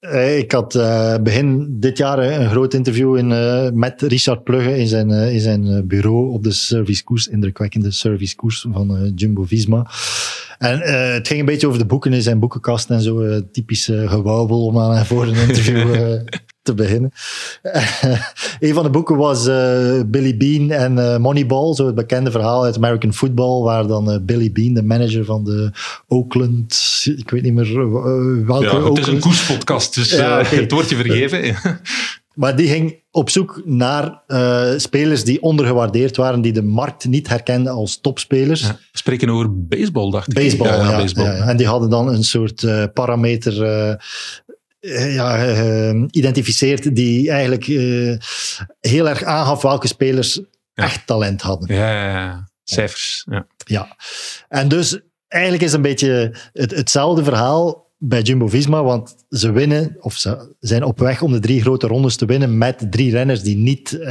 eh, 0.00 0.38
ik 0.38 0.52
had 0.52 0.74
eh, 0.74 1.16
begin 1.22 1.66
dit 1.80 1.98
jaar 1.98 2.18
een 2.18 2.50
groot 2.50 2.74
interview 2.74 3.16
in, 3.16 3.32
eh, 3.32 3.70
met 3.70 4.02
Richard 4.02 4.44
Plugge 4.44 4.78
in 4.78 4.86
zijn, 4.86 5.10
eh, 5.10 5.32
in 5.32 5.40
zijn 5.40 5.66
eh, 5.66 5.82
bureau 5.84 6.32
op 6.32 6.42
de 6.42 6.52
servicekoers, 6.52 7.26
indrukwekkende 7.26 7.90
servicekoers 7.90 8.66
van 8.72 8.96
eh, 8.96 9.12
Jumbo-Visma. 9.14 9.86
En 10.58 10.80
eh, 10.80 11.12
het 11.12 11.26
ging 11.26 11.40
een 11.40 11.46
beetje 11.46 11.66
over 11.66 11.78
de 11.78 11.86
boeken 11.86 12.12
in 12.12 12.22
zijn 12.22 12.38
boekenkast 12.38 12.90
en 12.90 13.00
zo, 13.00 13.20
eh, 13.20 13.40
typisch 13.52 13.88
eh, 13.88 14.10
gewauwel 14.10 14.64
om 14.64 14.78
aan 14.78 15.06
voor 15.06 15.26
een 15.26 15.48
interview 15.48 15.94
eh, 15.94 16.20
te 16.62 16.74
beginnen. 16.74 17.10
een 18.60 18.74
van 18.74 18.82
de 18.82 18.90
boeken 18.90 19.16
was 19.16 19.46
eh, 19.46 20.00
Billy 20.06 20.36
Bean 20.36 20.70
en 20.70 20.98
eh, 20.98 21.18
Moneyball, 21.18 21.74
zo 21.74 21.86
het 21.86 21.94
bekende 21.94 22.30
verhaal 22.30 22.64
uit 22.64 22.76
American 22.76 23.12
Football, 23.12 23.62
waar 23.62 23.86
dan 23.86 24.10
eh, 24.10 24.18
Billy 24.22 24.52
Bean, 24.52 24.74
de 24.74 24.82
manager 24.82 25.24
van 25.24 25.44
de 25.44 25.70
Oakland, 26.08 27.02
ik 27.16 27.30
weet 27.30 27.42
niet 27.42 27.54
meer 27.54 27.90
welke 28.46 28.64
Ja, 28.64 28.84
het 28.84 28.98
is 28.98 29.06
een 29.06 29.20
koerspodcast, 29.20 29.94
dus 29.94 30.10
Ja, 30.10 30.42
het 30.44 30.72
wordt 30.72 30.88
je 30.88 30.96
vergeven. 30.96 31.40
Maar 32.32 32.56
die 32.56 32.68
ging 32.68 32.96
op 33.10 33.30
zoek 33.30 33.62
naar 33.64 34.22
spelers 34.76 35.24
die 35.24 35.42
ondergewaardeerd 35.42 36.16
waren, 36.16 36.40
die 36.40 36.52
de 36.52 36.62
markt 36.62 37.04
niet 37.04 37.28
herkenden 37.28 37.72
als 37.72 37.98
topspelers. 38.00 38.60
Ja, 38.60 38.78
spreken 38.92 39.30
over 39.30 39.66
baseball, 39.66 40.10
dacht 40.10 40.28
ik. 40.28 40.34
Baseball, 40.34 40.68
ja, 40.68 40.90
ja, 40.90 40.96
baseball. 40.96 41.26
En 41.26 41.56
die 41.56 41.66
hadden 41.66 41.90
dan 41.90 42.08
een 42.08 42.24
soort 42.24 42.66
parameter 42.94 43.54
ja, 44.90 45.44
eh, 45.46 46.04
identificeerd 46.10 46.94
die 46.96 47.30
eigenlijk 47.30 47.68
eh, 47.68 48.16
heel 48.80 49.08
erg 49.08 49.22
aangaf 49.22 49.62
welke 49.62 49.86
spelers 49.86 50.40
Ja. 50.74 50.84
echt 50.84 51.06
talent 51.06 51.42
hadden. 51.42 51.74
Ja, 51.76 51.90
ja, 51.92 52.10
ja. 52.10 52.48
Cijfers. 52.64 53.26
Ja. 53.30 53.46
Ja. 53.64 53.96
En 54.48 54.68
dus 54.68 55.00
eigenlijk 55.28 55.62
is 55.62 55.72
het 55.72 55.76
een 55.76 55.90
beetje 55.90 56.34
het, 56.52 56.70
hetzelfde 56.70 57.24
verhaal 57.24 57.90
bij 57.98 58.20
Jumbo-Visma, 58.22 58.82
want 58.82 59.14
ze 59.28 59.52
winnen, 59.52 59.96
of 60.00 60.14
ze 60.14 60.54
zijn 60.60 60.84
op 60.84 60.98
weg 60.98 61.22
om 61.22 61.32
de 61.32 61.38
drie 61.40 61.60
grote 61.60 61.86
rondes 61.86 62.16
te 62.16 62.24
winnen 62.24 62.58
met 62.58 62.86
drie 62.90 63.10
renners 63.10 63.42
die 63.42 63.56
niet 63.56 63.92
eh, 64.00 64.08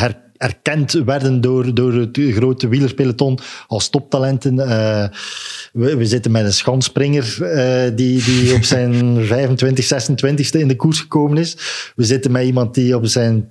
her- 0.00 0.23
erkend 0.36 0.92
werden 0.92 1.40
door, 1.40 1.74
door 1.74 1.92
het 1.92 2.20
grote 2.32 2.68
wielerpeloton 2.68 3.38
als 3.66 3.88
toptalenten. 3.88 4.58
Eh, 4.58 5.08
we, 5.72 5.96
we 5.96 6.06
zitten 6.06 6.30
met 6.30 6.44
een 6.44 6.52
schansspringer 6.52 7.42
eh, 7.42 7.96
die, 7.96 8.24
die 8.24 8.54
op 8.54 8.64
zijn 8.74 9.24
25, 9.24 10.08
26e 10.08 10.60
in 10.60 10.68
de 10.68 10.76
koers 10.76 11.00
gekomen 11.00 11.38
is. 11.38 11.56
We 11.96 12.04
zitten 12.04 12.32
met 12.32 12.44
iemand 12.44 12.74
die 12.74 12.96
op 12.96 13.06
zijn 13.06 13.48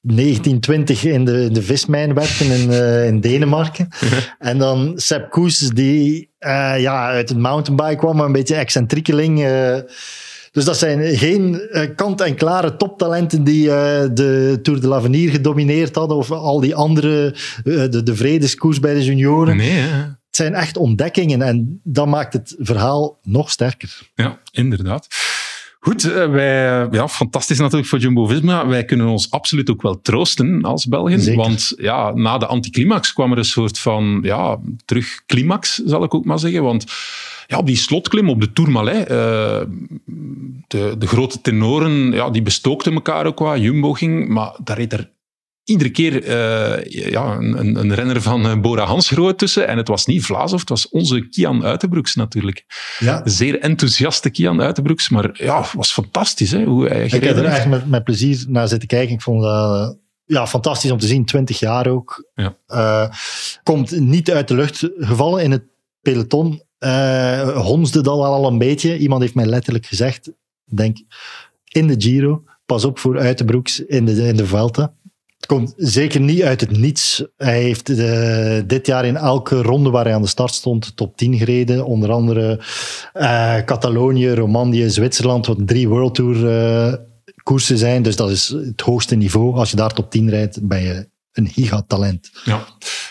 1920 0.00 1.04
in 1.04 1.24
de, 1.24 1.44
in 1.44 1.52
de 1.52 1.62
vismijn 1.62 2.14
werkte 2.14 2.44
in, 2.44 2.70
eh, 2.70 3.06
in 3.06 3.20
Denemarken. 3.20 3.88
en 4.38 4.58
dan 4.58 4.92
Sepp 4.96 5.30
Koes, 5.30 5.58
die 5.58 6.34
ja, 6.78 7.06
uit 7.06 7.28
het 7.28 7.38
mountainbike 7.38 7.96
kwam, 7.96 8.16
maar 8.16 8.26
een 8.26 8.32
beetje 8.32 8.54
excentriekeling. 8.54 9.44
Eh. 10.56 10.64
dus 10.64 10.64
dat 10.64 10.78
zijn 10.78 11.16
geen 11.16 11.60
eh, 11.60 11.94
kant-en-klare 11.94 12.76
toptalenten 12.76 13.44
die 13.44 13.70
eh, 13.70 14.08
de 14.12 14.58
Tour 14.62 14.80
de 14.80 14.88
l'Avenir 14.88 15.30
gedomineerd 15.30 15.94
hadden, 15.94 16.16
of 16.16 16.30
al 16.30 16.60
die 16.60 16.74
andere, 16.74 17.34
eh, 17.64 17.90
de, 17.90 18.02
de 18.02 18.16
vredeskoers 18.16 18.80
bij 18.80 18.94
de 18.94 19.04
junioren. 19.04 19.56
Nee, 19.56 19.70
hè. 19.70 20.14
Het 20.36 20.46
zijn 20.46 20.54
echt 20.54 20.76
ontdekkingen 20.76 21.42
en 21.42 21.80
dat 21.84 22.06
maakt 22.06 22.32
het 22.32 22.54
verhaal 22.58 23.18
nog 23.22 23.50
sterker. 23.50 24.00
Ja, 24.14 24.38
inderdaad. 24.50 25.06
Goed, 25.86 26.04
eh, 26.04 26.30
wij, 26.30 26.88
ja, 26.90 27.08
fantastisch 27.08 27.58
natuurlijk 27.58 27.88
voor 27.88 27.98
Jumbo-Visma. 27.98 28.66
Wij 28.66 28.84
kunnen 28.84 29.06
ons 29.06 29.30
absoluut 29.30 29.70
ook 29.70 29.82
wel 29.82 30.00
troosten 30.00 30.62
als 30.62 30.86
Belgen. 30.86 31.20
Zeker. 31.20 31.42
Want 31.42 31.72
ja, 31.76 32.14
na 32.14 32.38
de 32.38 32.46
anticlimax 32.46 33.12
kwam 33.12 33.32
er 33.32 33.38
een 33.38 33.44
soort 33.44 33.78
van 33.78 34.18
ja, 34.22 34.58
terugclimax, 34.84 35.82
zal 35.84 36.04
ik 36.04 36.14
ook 36.14 36.24
maar 36.24 36.38
zeggen. 36.38 36.62
Want 36.62 36.84
ja, 37.46 37.58
op 37.58 37.66
die 37.66 37.76
slotklim 37.76 38.28
op 38.28 38.40
de 38.40 38.52
Tourmalet, 38.52 39.08
eh 39.08 39.60
de, 40.66 40.94
de 40.98 41.06
grote 41.06 41.40
tenoren, 41.40 42.12
ja, 42.12 42.30
die 42.30 42.42
bestookten 42.42 42.94
elkaar 42.94 43.26
ook 43.26 43.36
qua. 43.36 43.56
Jumbo 43.56 43.92
ging, 43.92 44.28
maar 44.28 44.58
daar 44.64 44.76
reed 44.76 44.92
er 44.92 45.14
iedere 45.64 45.90
keer 45.90 46.22
eh, 46.24 47.10
ja, 47.10 47.34
een, 47.36 47.58
een- 47.58 47.76
een 47.76 47.94
renner 47.94 48.22
van 48.22 48.46
eh, 48.46 48.60
Bora 48.60 48.84
Hansgrohe 48.84 49.34
tussen. 49.34 49.68
En 49.68 49.76
het 49.76 49.88
was 49.88 50.06
niet 50.06 50.24
Vlaasov, 50.24 50.60
het 50.60 50.68
was 50.68 50.88
onze 50.88 51.28
Kian 51.28 51.64
Uitenbroeks 51.64 52.14
natuurlijk. 52.14 52.64
Ja. 52.98 53.22
Zeer 53.24 53.58
enthousiaste 53.60 54.30
Kian 54.30 54.60
Uitenbroeks, 54.60 55.08
maar 55.08 55.30
ja, 55.32 55.60
het 55.62 55.72
was 55.72 55.92
fantastisch 55.92 56.50
hè, 56.50 56.64
hoe 56.64 56.88
hij 56.88 57.04
Ik 57.04 57.10
heb 57.10 57.36
er 57.36 57.44
echt 57.44 57.66
met, 57.66 57.88
met 57.88 58.04
plezier 58.04 58.44
naar 58.48 58.68
zitten 58.68 58.88
kijken. 58.88 59.14
Ik 59.14 59.22
vond 59.22 59.42
dat 59.42 59.88
eh, 59.90 59.94
ja, 60.24 60.46
fantastisch 60.46 60.90
om 60.90 60.98
te 60.98 61.06
zien. 61.06 61.24
20 61.24 61.58
jaar 61.58 61.86
ook. 61.86 62.28
Ja. 62.34 63.10
Komt 63.62 64.00
niet 64.00 64.30
uit 64.30 64.48
de 64.48 64.54
lucht 64.54 64.88
gevallen 64.98 65.42
in 65.42 65.50
het 65.50 65.62
peloton. 66.00 66.62
Eh 66.78 67.56
honsde 67.64 68.00
dat 68.02 68.18
al 68.18 68.46
een 68.46 68.58
beetje. 68.58 68.98
Iemand 68.98 69.20
heeft 69.22 69.34
mij 69.34 69.46
letterlijk 69.46 69.86
gezegd, 69.86 70.30
denk 70.74 70.96
in 71.72 71.86
de 71.86 71.94
Giro, 71.98 72.42
pas 72.66 72.84
op 72.84 72.98
voor 72.98 73.18
Uitenbroeks 73.18 73.80
in 73.80 74.04
de, 74.04 74.12
in 74.12 74.36
de 74.36 74.46
Vuelta. 74.46 74.94
Het 75.36 75.46
komt 75.46 75.74
zeker 75.76 76.20
niet 76.20 76.42
uit 76.42 76.60
het 76.60 76.70
niets. 76.70 77.24
Hij 77.36 77.62
heeft 77.62 77.88
eh, 77.88 78.58
dit 78.66 78.86
jaar 78.86 79.04
in 79.04 79.16
elke 79.16 79.62
ronde 79.62 79.90
waar 79.90 80.04
hij 80.04 80.14
aan 80.14 80.22
de 80.22 80.28
start 80.28 80.54
stond 80.54 80.96
top 80.96 81.16
10 81.16 81.38
gereden. 81.38 81.84
Onder 81.84 82.10
andere 82.10 82.64
eh, 83.12 83.56
Catalonië, 83.64 84.28
Romandie, 84.28 84.90
Zwitserland, 84.90 85.46
wat 85.46 85.66
drie 85.66 85.88
World 85.88 86.14
Tour 86.14 86.48
eh, 86.48 86.94
koersen 87.42 87.78
zijn. 87.78 88.02
Dus 88.02 88.16
dat 88.16 88.30
is 88.30 88.48
het 88.48 88.80
hoogste 88.80 89.14
niveau. 89.14 89.54
Als 89.54 89.70
je 89.70 89.76
daar 89.76 89.92
top 89.92 90.10
10 90.10 90.30
rijdt, 90.30 90.68
ben 90.68 90.82
je 90.82 91.08
een 91.32 91.48
gigatalent. 91.48 92.30
Ja. 92.44 92.66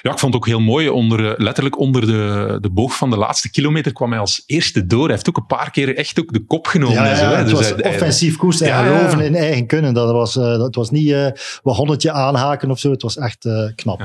Ja, 0.05 0.11
ik 0.11 0.19
vond 0.19 0.33
het 0.33 0.35
ook 0.35 0.47
heel 0.47 0.59
mooi. 0.59 0.89
Onder, 0.89 1.31
eh, 1.31 1.33
letterlijk 1.37 1.79
onder 1.79 2.01
de, 2.05 2.57
de 2.61 2.69
boog 2.69 2.95
van 2.95 3.09
de 3.09 3.17
laatste 3.17 3.51
kilometer 3.51 3.93
kwam 3.93 4.09
hij 4.11 4.19
als 4.19 4.43
eerste 4.45 4.85
door. 4.85 5.03
Hij 5.03 5.11
heeft 5.13 5.29
ook 5.29 5.37
een 5.37 5.45
paar 5.45 5.71
keer 5.71 5.95
echt 5.95 6.19
ook 6.19 6.33
de 6.33 6.45
kop 6.45 6.67
genomen. 6.67 6.93
Ja, 7.03 7.15
zo, 7.15 7.25
hè. 7.25 7.35
het 7.35 7.43
Dus 7.45 7.53
was 7.53 7.69
hij- 7.69 7.83
offensief 7.93 8.37
koers 8.37 8.61
en 8.61 8.85
geloven 8.85 9.19
in 9.21 9.35
eigen 9.35 9.67
kunnen. 9.67 9.93
Dat 9.93 10.11
was, 10.11 10.35
eh, 10.37 10.43
dat 10.43 10.75
was 10.75 10.89
niet 10.91 11.11
eh 11.11 11.27
wat 11.63 11.75
honderdje 11.75 12.11
aanhaken 12.11 12.71
of 12.71 12.79
zo. 12.79 12.91
Het 12.91 13.01
was 13.01 13.17
echt 13.17 13.45
eh, 13.45 13.63
knap. 13.75 13.99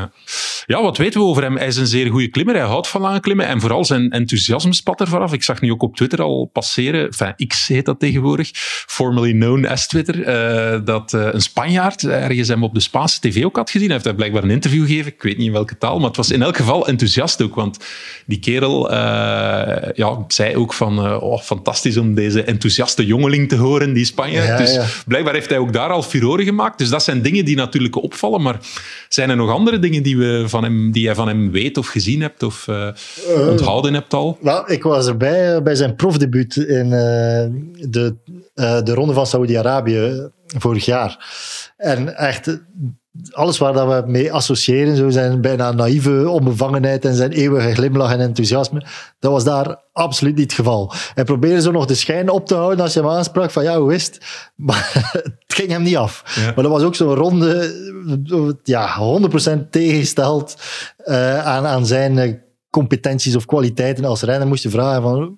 Ja. 0.67 0.83
Wat 0.83 0.97
weten 0.97 1.21
we 1.21 1.27
over 1.27 1.43
hem? 1.43 1.57
Hij 1.57 1.67
is 1.67 1.77
een 1.77 1.87
zeer 1.87 2.11
goede 2.11 2.29
klimmer. 2.29 2.55
Hij 2.55 2.65
houdt 2.65 2.89
van 2.89 3.01
lange 3.01 3.21
klimmen. 3.21 3.47
En 3.47 3.61
vooral 3.61 3.85
zijn 3.85 4.11
enthousiasme 4.11 4.75
spat 4.75 5.01
er 5.01 5.09
vanaf. 5.09 5.33
Ik 5.33 5.43
zag 5.43 5.61
nu 5.61 5.71
ook 5.73 5.83
op 5.83 5.97
Twitter 5.97 6.23
al 6.23 6.51
passeren. 6.53 7.05
Enfin, 7.07 7.35
X 7.49 7.69
heet 7.69 7.85
dat 7.85 8.01
tegenwoordig. 8.01 8.51
Formerly 8.87 9.33
known 9.33 9.65
as 9.67 9.87
Twitter. 9.87 10.23
eh, 10.25 10.81
dat 10.85 11.15
eh, 11.15 11.27
een 11.33 11.41
Spanjaard 11.41 12.05
ergens 12.07 12.49
hem 12.49 12.65
op 12.65 12.75
de 12.75 12.81
Spaanse 12.81 13.21
tv 13.21 13.45
ook 13.45 13.57
had 13.57 13.71
gezien. 13.71 13.85
Hij 13.85 13.93
heeft 13.93 14.05
daar 14.05 14.15
blijkbaar 14.15 14.43
een 14.43 14.51
interview 14.51 14.87
gegeven. 14.87 15.13
Ik 15.13 15.23
weet 15.23 15.37
niet 15.37 15.47
in 15.47 15.53
welke 15.53 15.79
taal. 15.79 15.89
Maar 15.98 16.09
het 16.09 16.16
was 16.16 16.31
in 16.31 16.42
elk 16.42 16.57
geval 16.57 16.87
enthousiast 16.87 17.42
ook. 17.42 17.55
Want 17.55 17.79
die 18.26 18.38
kerel 18.38 18.90
eh, 18.90 18.96
ja, 19.94 20.24
zei 20.29 20.57
ook 20.57 20.72
van... 20.72 20.98
eh, 21.07 21.22
oh, 21.22 21.40
fantastisch 21.40 21.96
om 21.96 22.14
deze 22.14 22.42
enthousiaste 22.42 23.07
jongeling 23.07 23.48
te 23.48 23.57
horen, 23.57 23.92
die 23.92 24.05
Spanjaard. 24.05 24.48
Ja, 24.48 24.57
dus 24.57 24.74
ja. 24.74 24.85
blijkbaar 25.07 25.35
heeft 25.35 25.48
hij 25.48 25.59
ook 25.59 25.72
daar 25.72 25.90
al 25.90 26.03
furoren 26.03 26.44
gemaakt. 26.44 26.79
Dus 26.79 26.88
dat 26.88 27.03
zijn 27.03 27.22
dingen 27.22 27.44
die 27.44 27.57
natuurlijk 27.57 28.03
opvallen. 28.03 28.42
Maar 28.42 28.59
zijn 29.09 29.31
er 29.31 29.37
nog 29.37 29.50
andere 29.50 29.79
dingen 29.79 30.03
die, 30.03 30.18
we 30.18 30.44
van 30.46 30.62
hem, 30.62 30.92
die 30.92 31.03
jij 31.03 31.14
van 31.14 31.29
hem 31.29 31.50
weet 31.50 31.79
of 31.79 31.87
gezien 31.87 32.20
hebt 32.20 32.42
of 32.42 32.68
eh, 32.68 32.88
onthouden 33.48 33.94
hebt 33.94 34.14
al? 34.14 34.38
Wel, 34.40 34.70
ik 34.70 34.83
was 34.83 35.07
erbij 35.07 35.62
bij 35.62 35.74
zijn 35.74 35.96
profdebuut 35.96 36.57
in 36.57 36.90
de, 36.90 38.16
de 38.85 38.94
Ronde 38.94 39.12
van 39.12 39.26
Saoedi-Arabië 39.26 39.98
eh, 39.98 40.61
vorig 40.61 40.85
jaar. 40.85 41.26
En 41.76 42.16
echt, 42.16 42.61
alles 43.31 43.59
waar 43.59 43.73
dat 43.73 43.87
we 43.88 44.11
mee 44.11 44.33
associëren, 44.33 44.96
zo 44.96 45.11
zijn 45.11 45.40
bijna 45.40 45.73
naïeve 45.73 46.29
onbevangenheid 46.29 47.05
en 47.05 47.14
zijn 47.14 47.33
eeuwige 47.33 47.75
glimlach 47.75 48.12
en 48.12 48.20
enthousiasme, 48.20 48.87
dat 49.18 49.33
was 49.33 49.44
daar 49.44 49.83
absoluut 49.92 50.35
niet 50.35 50.44
het 50.44 50.53
geval. 50.53 50.92
Hij 51.14 51.25
probeerde 51.25 51.61
zo 51.61 51.70
nog 51.70 51.87
de 51.87 51.94
schijn 51.94 52.31
op 52.31 52.46
te 52.46 52.55
houden 52.55 52.81
als 52.81 52.92
je 52.92 53.01
hem 53.01 53.09
aansprak 53.09 53.51
van 53.51 53.62
ja, 53.62 53.79
hoe 53.79 53.94
is 53.94 54.07
het? 54.07 54.18
Maar 54.66 55.12
het 55.23 55.55
ging 55.55 55.70
hem 55.70 55.83
niet 55.83 55.96
af. 55.96 56.23
Ja. 56.37 56.44
Maar 56.44 56.62
dat 56.64 56.73
was 56.73 56.83
ook 56.83 56.94
zo'n 56.94 57.14
ronde, 57.14 58.59
ja, 58.62 59.18
100% 59.57 59.68
tegengesteld 59.70 60.57
eh, 60.96 61.46
aan, 61.46 61.66
aan 61.66 61.87
zijn 61.87 62.18
eh, 62.18 62.35
competenties 62.70 63.37
of 63.37 63.44
kwaliteiten 63.46 64.05
als 64.05 64.23
renner. 64.23 64.49
Moest 64.49 64.62
je 64.62 64.70
vragen 64.70 65.03
van, 65.03 65.37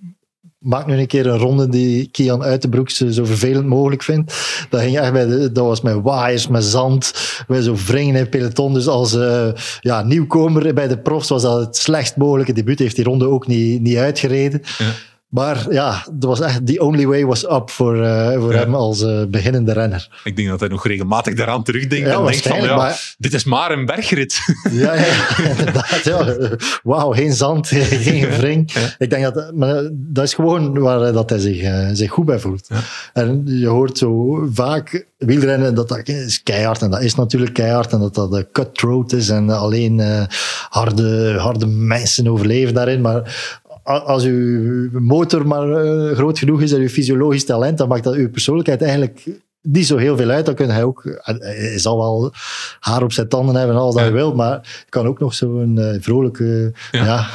maak 0.63 0.87
nu 0.87 0.99
een 0.99 1.07
keer 1.07 1.27
een 1.27 1.39
ronde 1.39 1.69
die 1.69 2.09
Kian 2.11 2.43
Uitenbroeks 2.43 3.01
eh, 3.01 3.09
zo 3.09 3.25
vervelend 3.25 3.67
mogelijk 3.67 4.03
vindt. 4.03 4.33
Dat, 4.71 4.81
ging 4.81 4.99
echt 4.99 5.13
bij 5.13 5.27
de, 5.27 5.53
dat 5.53 5.65
was 5.65 5.81
met 5.81 6.01
waaiers, 6.03 6.49
met 6.49 6.65
zand, 6.65 7.13
bij 7.47 7.63
zo 7.63 7.77
wringen 7.87 8.17
in 8.17 8.29
peloton. 8.29 8.75
Dus 8.75 8.87
als 8.87 9.15
eh, 9.15 9.49
ja, 9.81 10.03
nieuwkomer 10.03 10.75
bij 10.75 10.89
de 10.89 10.99
profs 10.99 11.29
was 11.29 11.43
dat 11.43 11.61
het 11.61 11.77
slechtst 11.77 12.17
mogelijke 12.17 12.53
debuut. 12.53 12.79
Heeft 12.79 12.97
die 12.97 13.05
ronde 13.05 13.27
ook 13.27 13.47
niet, 13.47 13.81
niet 13.81 13.97
uitgereden. 13.97 14.63
Ja. 14.79 14.93
Maar 15.33 15.67
ja, 15.71 16.07
dat 16.13 16.29
was 16.29 16.41
echt, 16.41 16.67
the 16.67 16.81
only 16.81 17.07
way 17.07 17.25
was 17.27 17.45
up 17.51 17.71
voor, 17.71 18.03
eh, 18.03 18.33
voor 18.41 18.53
Ja. 18.53 18.59
hem 18.59 18.75
als 18.75 19.03
eh, 19.03 19.23
beginnende 19.29 19.73
renner. 19.73 20.09
Ik 20.25 20.37
denk 20.37 20.49
dat 20.49 20.61
hij 20.61 20.69
nog 20.69 20.87
regelmatig 20.87 21.35
daaraan 21.35 21.63
terugdenkt 21.63 22.07
Ja, 22.09 22.19
en 22.19 22.25
denkt 22.25 22.47
van, 22.49 22.63
ja, 22.63 22.77
maar- 22.77 23.15
dit 23.19 23.35
is 23.35 23.45
maar 23.45 23.71
een 23.71 23.87
bergrit. 23.87 24.41
Ja, 24.71 24.95
ja 24.95 25.39
inderdaad. 25.49 26.01
Ja. 26.05 26.37
Wauw, 26.83 27.11
geen 27.11 27.33
zand, 27.33 27.69
geen 28.07 28.29
wring. 28.29 28.73
Ik 28.99 29.11
denk 29.11 29.35
dat 29.35 29.53
maar 29.55 29.89
dat 29.93 30.25
is 30.25 30.35
gewoon 30.35 30.79
waar 30.79 31.13
dat 31.13 31.31
hij 31.31 31.39
zich, 31.39 31.61
eh, 31.63 31.89
zich 31.93 32.11
goed 32.11 32.25
bij 32.25 32.39
voelt. 32.39 32.69
En 33.13 33.43
je 33.47 33.67
hoort 33.67 33.99
zo 33.99 34.43
vaak 34.53 35.07
wielrennen 35.19 35.75
dat 35.75 35.89
dat 35.89 36.09
is 36.09 36.43
keihard 36.43 36.83
en 36.83 36.91
dat 36.91 37.03
is 37.03 37.15
natuurlijk 37.15 37.53
keihard 37.55 37.93
en 37.93 38.01
dat 38.01 38.15
dat 38.15 38.33
een 38.33 38.47
cutthroat 38.53 39.13
is 39.13 39.29
en 39.29 39.51
alleen 39.51 40.01
eh, 40.01 40.23
harde, 40.69 41.35
harde 41.39 41.67
mensen 41.67 42.29
overleven 42.29 42.75
daarin. 42.75 43.01
Maar 43.01 43.61
als 43.83 44.25
uw 44.25 45.01
motor 45.01 45.47
maar 45.47 45.71
eh, 45.71 46.17
groot 46.17 46.39
genoeg 46.39 46.63
is 46.63 46.73
en 46.73 46.81
uw 46.81 46.89
fysiologisch 46.89 47.45
talent, 47.45 47.79
dan 47.79 47.89
maakt 47.89 48.05
dat 48.05 48.15
uw 48.15 48.31
persoonlijkheid 48.31 48.83
eigenlijk 48.83 49.41
niet 49.63 49.87
zo 49.87 49.97
heel 49.97 50.17
veel 50.17 50.29
uit. 50.31 50.47
Dan 50.47 50.55
kun 50.55 50.71
hij 50.71 50.85
ook, 50.85 51.05
eh, 51.05 51.35
hij 51.39 51.79
zal 51.79 51.99
wel 51.99 52.33
haar 52.81 53.03
op 53.03 53.13
zijn 53.13 53.29
tanden 53.29 53.55
hebben 53.55 53.75
en 53.77 53.81
alles 53.83 53.95
dat 53.95 54.03
Ja. 54.05 54.09
hij 54.09 54.19
wil, 54.19 54.35
maar 54.35 54.85
kan 54.89 55.07
ook 55.07 55.19
nog 55.19 55.35
zo'n 55.35 55.79
eh, 55.79 55.97
vrolijke, 56.03 56.73
Ja. 56.93 57.05
ja. 57.05 57.27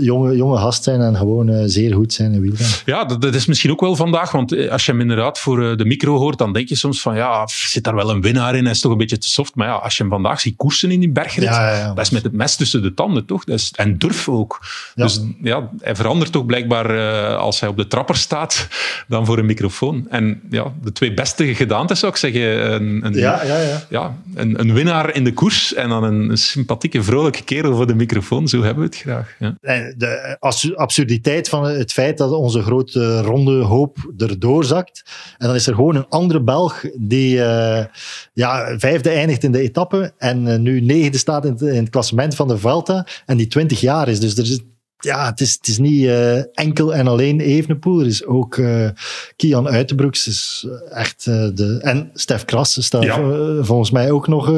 jonge, 0.00 0.36
jonge 0.36 0.56
gast 0.56 0.84
zijn 0.84 1.00
en 1.00 1.16
gewoon 1.16 1.48
eh, 1.48 1.62
zeer 1.66 1.94
goed 1.94 2.12
zijn 2.12 2.32
in 2.32 2.40
wielrennen. 2.40 2.76
Ja, 2.84 3.04
dat, 3.04 3.22
dat 3.22 3.34
is 3.34 3.46
misschien 3.46 3.70
ook 3.70 3.80
wel 3.80 3.96
vandaag, 3.96 4.30
want 4.32 4.52
eh, 4.52 4.70
als 4.70 4.84
je 4.84 4.90
hem 4.92 5.00
inderdaad 5.00 5.38
voor 5.38 5.70
eh, 5.70 5.76
de 5.76 5.84
micro 5.84 6.16
hoort, 6.18 6.38
dan 6.38 6.52
denk 6.52 6.68
je 6.68 6.76
soms 6.76 7.00
van, 7.00 7.16
ja, 7.16 7.46
zit 7.46 7.84
daar 7.84 7.94
wel 7.94 8.10
een 8.10 8.20
winnaar 8.20 8.56
in, 8.56 8.62
hij 8.62 8.72
is 8.72 8.80
toch 8.80 8.92
een 8.92 8.98
beetje 8.98 9.18
te 9.18 9.28
soft. 9.30 9.54
Maar 9.54 9.66
ja, 9.66 9.74
als 9.74 9.96
je 9.96 10.02
hem 10.02 10.12
vandaag 10.12 10.40
ziet 10.40 10.56
koersen 10.56 10.90
in 10.90 11.00
die 11.00 11.10
bergrit, 11.12 11.44
Ja, 11.44 11.86
dat 11.94 12.04
is 12.04 12.10
met 12.10 12.22
het 12.22 12.32
mes 12.32 12.56
tussen 12.56 12.82
de 12.82 12.94
tanden, 12.94 13.24
toch? 13.26 13.44
Dat 13.44 13.58
is, 13.58 13.72
en 13.76 13.98
durf 13.98 14.28
ook. 14.28 14.60
Dus 14.94 15.20
ja, 15.42 15.70
hij 15.80 15.96
verandert 15.96 16.32
toch 16.32 16.46
blijkbaar 16.46 16.90
eh, 16.90 17.36
als 17.38 17.60
hij 17.60 17.68
op 17.68 17.76
de 17.76 17.86
trapper 17.86 18.16
staat, 18.16 18.68
dan 19.08 19.26
voor 19.26 19.38
een 19.38 19.46
microfoon. 19.46 20.06
En 20.10 20.40
ja, 20.50 20.72
de 20.82 20.92
twee 20.92 21.14
beste 21.14 21.54
gedaantes 21.74 21.98
zou 21.98 22.12
ik 22.12 22.18
zeggen. 22.18 22.72
Een, 22.72 23.04
een, 23.06 23.12
Ja, 23.12 23.44
ja, 23.44 23.60
ja. 23.60 23.82
ja, 23.90 24.16
een, 24.34 24.60
een 24.60 24.72
winnaar 24.74 25.14
in 25.14 25.24
de 25.24 25.32
koers 25.32 25.74
en 25.74 25.88
dan 25.88 26.04
een, 26.04 26.38
sympathieke, 26.38 27.02
vrolijke 27.02 27.44
kerel 27.44 27.76
voor 27.76 27.86
de 27.86 27.94
microfoon. 27.94 28.48
Zo 28.48 28.62
hebben 28.62 28.82
we 28.82 28.88
het 28.88 28.98
graag. 28.98 29.34
Ja. 29.38 29.56
En 29.60 29.94
De 29.98 30.36
absu- 30.40 30.74
absurditeit 30.74 31.48
van 31.48 31.64
het 31.64 31.92
feit 31.92 32.18
dat 32.18 32.30
onze 32.32 32.62
grote 32.62 33.20
ronde 33.20 33.62
hoop 33.62 33.96
erdoor 34.18 34.64
zakt. 34.64 35.02
En 35.38 35.46
dan 35.46 35.56
is 35.56 35.66
er 35.66 35.74
gewoon 35.74 35.96
een 35.96 36.08
andere 36.08 36.42
Belg 36.42 36.84
die 36.98 37.42
eh, 37.44 37.84
ja, 38.32 38.78
vijfde 38.78 39.10
eindigt 39.10 39.42
in 39.44 39.52
de 39.52 39.60
etappe 39.60 40.12
en 40.18 40.48
eh, 40.48 40.58
nu 40.58 40.80
negende 40.80 41.18
staat 41.18 41.44
in 41.44 41.52
het, 41.52 41.60
in 41.60 41.74
het 41.80 41.90
klassement 41.90 42.34
van 42.34 42.48
de 42.48 42.58
Vuelta 42.58 43.06
en 43.26 43.36
die 43.36 43.46
20 43.46 43.80
jaar 43.80 44.08
is. 44.08 44.20
Dus 44.20 44.36
er 44.36 44.44
is, 44.44 44.60
ja, 45.04 45.26
het, 45.26 45.40
is, 45.40 45.52
het 45.52 45.66
is 45.68 45.78
niet 45.78 46.06
eh, 46.06 46.38
enkel 46.52 46.94
en 46.94 47.06
alleen 47.06 47.40
Evenepoel. 47.40 48.00
Er 48.00 48.06
is 48.06 48.24
ook 48.24 48.56
eh, 48.56 48.88
Kian 49.36 49.68
Uitenbroeks. 49.68 50.26
Is 50.26 50.66
echt, 50.90 51.26
eh, 51.26 51.48
de, 51.54 51.78
en 51.82 52.10
Stef 52.14 52.44
Kras 52.44 52.84
staat 52.84 53.02
Ja. 53.02 53.14
volgens 53.62 53.90
mij 53.90 54.10
ook 54.10 54.28
nog 54.28 54.52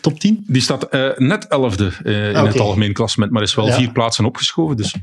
top 0.00 0.20
10. 0.20 0.44
Die 0.46 0.62
staat 0.62 0.92
net 1.16 1.46
elfde 1.48 1.90
in 2.04 2.12
het 2.46 2.60
algemeen 2.60 2.92
klassement, 2.92 3.32
maar 3.32 3.42
is 3.42 3.54
wel 3.54 3.66
Ja. 3.66 3.74
vier 3.74 3.92
plaatsen 3.92 4.24
opgeschoven. 4.24 4.76
Dus 4.76 4.94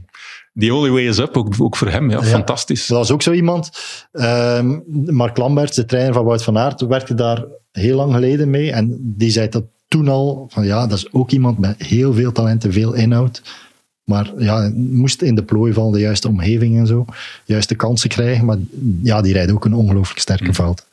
The 0.59 0.73
only 0.73 0.89
way 0.89 1.07
is 1.07 1.17
up, 1.17 1.37
ook, 1.37 1.53
ook 1.57 1.75
voor 1.75 1.87
hem. 1.87 2.09
Ja, 2.09 2.23
fantastisch. 2.23 2.87
Dat 2.87 2.97
was 2.97 3.11
ook 3.11 3.21
zo 3.21 3.31
iemand. 3.31 3.69
Ehm, 4.11 4.79
Mark 5.05 5.37
Lambert, 5.37 5.75
de 5.75 5.85
trainer 5.85 6.13
van 6.13 6.25
Wout 6.25 6.43
van 6.43 6.57
Aert, 6.57 6.81
werkte 6.81 7.13
daar 7.13 7.45
heel 7.71 7.95
lang 7.95 8.13
geleden 8.13 8.49
mee. 8.49 8.71
En 8.71 8.97
die 9.01 9.31
zei 9.31 9.49
dat 9.49 9.63
toen 9.87 10.07
al, 10.07 10.47
van 10.53 10.65
ja, 10.65 10.87
dat 10.87 10.97
is 10.97 11.13
ook 11.13 11.31
iemand 11.31 11.57
met 11.59 11.83
heel 11.83 12.13
veel 12.13 12.31
talent 12.31 12.63
en 12.63 12.73
veel 12.73 12.93
inhoud. 12.93 13.41
Maar 14.07 14.31
ja, 14.37 14.71
moest 14.75 15.21
in 15.21 15.35
de 15.35 15.43
plooi 15.43 15.73
vallen, 15.73 15.91
de 15.91 15.99
juiste 15.99 16.27
omgeving 16.27 16.77
en 16.77 16.87
zo. 16.87 17.05
Juiste 17.45 17.75
kansen 17.75 18.09
krijgen. 18.09 18.45
Maar 18.45 18.57
ja, 19.03 19.21
die 19.21 19.33
rijdt 19.33 19.51
ook 19.51 19.65
een 19.65 19.73
ongelooflijk 19.73 20.19
sterke 20.19 20.43
Mm. 20.43 20.53
veld. 20.53 20.85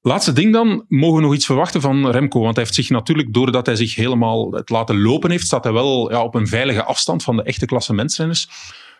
Laatste 0.00 0.32
ding 0.32 0.52
dan, 0.52 0.84
mogen 0.88 1.16
we 1.16 1.22
nog 1.22 1.34
iets 1.34 1.46
verwachten 1.46 1.80
van 1.80 2.10
Remco? 2.10 2.40
Want 2.40 2.54
hij 2.56 2.64
heeft 2.64 2.76
zich 2.76 2.90
natuurlijk, 2.90 3.34
doordat 3.34 3.66
hij 3.66 3.76
zich 3.76 3.94
helemaal 3.94 4.52
het 4.52 4.70
laten 4.70 5.00
lopen 5.00 5.30
heeft, 5.30 5.44
staat 5.44 5.64
hij 5.64 5.72
wel 5.72 6.10
ja, 6.10 6.22
op 6.22 6.34
een 6.34 6.46
veilige 6.46 6.84
afstand 6.84 7.22
van 7.22 7.36
de 7.36 7.42
echte 7.42 7.66
klassementsrenners. 7.66 8.48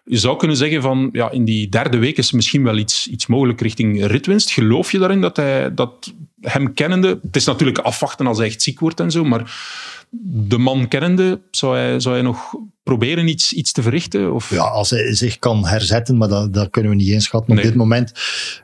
Je 0.05 0.18
zou 0.18 0.37
kunnen 0.37 0.57
zeggen 0.57 0.83
van, 0.83 1.09
ja, 1.12 1.31
in 1.31 1.44
die 1.44 1.68
derde 1.68 1.98
week 1.98 2.18
is 2.18 2.33
misschien 2.33 2.62
wel 2.62 2.76
iets, 2.76 3.09
iets 3.09 3.26
mogelijk 3.26 3.61
richting 3.61 4.07
ritwinst. 4.07 4.50
Geloof 4.50 4.92
je 4.92 4.98
daarin 4.98 5.20
dat 5.20 5.37
hij, 5.37 5.74
dat 5.74 6.12
hem 6.40 6.74
kennende, 6.74 7.18
het 7.22 7.37
is 7.37 7.44
natuurlijk 7.44 7.78
afwachten 7.78 8.26
als 8.26 8.38
hij 8.38 8.46
echt 8.46 8.62
ziek 8.62 8.81
wordt 8.81 9.00
en 9.00 9.11
zo, 9.11 9.24
maar 9.24 9.57
de 10.24 10.59
man 10.59 10.88
kennende, 10.88 11.40
zou 11.50 11.76
hij, 11.76 12.00
zou 12.00 12.14
hij 12.14 12.24
nog 12.24 12.55
proberen 12.82 13.28
iets, 13.28 13.52
iets 13.52 13.72
te 13.72 13.82
verrichten? 13.82 14.32
Of? 14.34 14.50
Ja, 14.50 14.62
als 14.62 14.90
hij 14.90 15.14
zich 15.14 15.38
kan 15.38 15.66
herzetten, 15.66 16.16
maar 16.16 16.28
dat, 16.28 16.54
dat 16.54 16.70
kunnen 16.70 16.90
we 16.90 16.96
niet 16.96 17.08
inschatten 17.08 17.54
Nee. 17.54 17.64
op 17.64 17.70
dit 17.70 17.78
moment. 17.78 18.12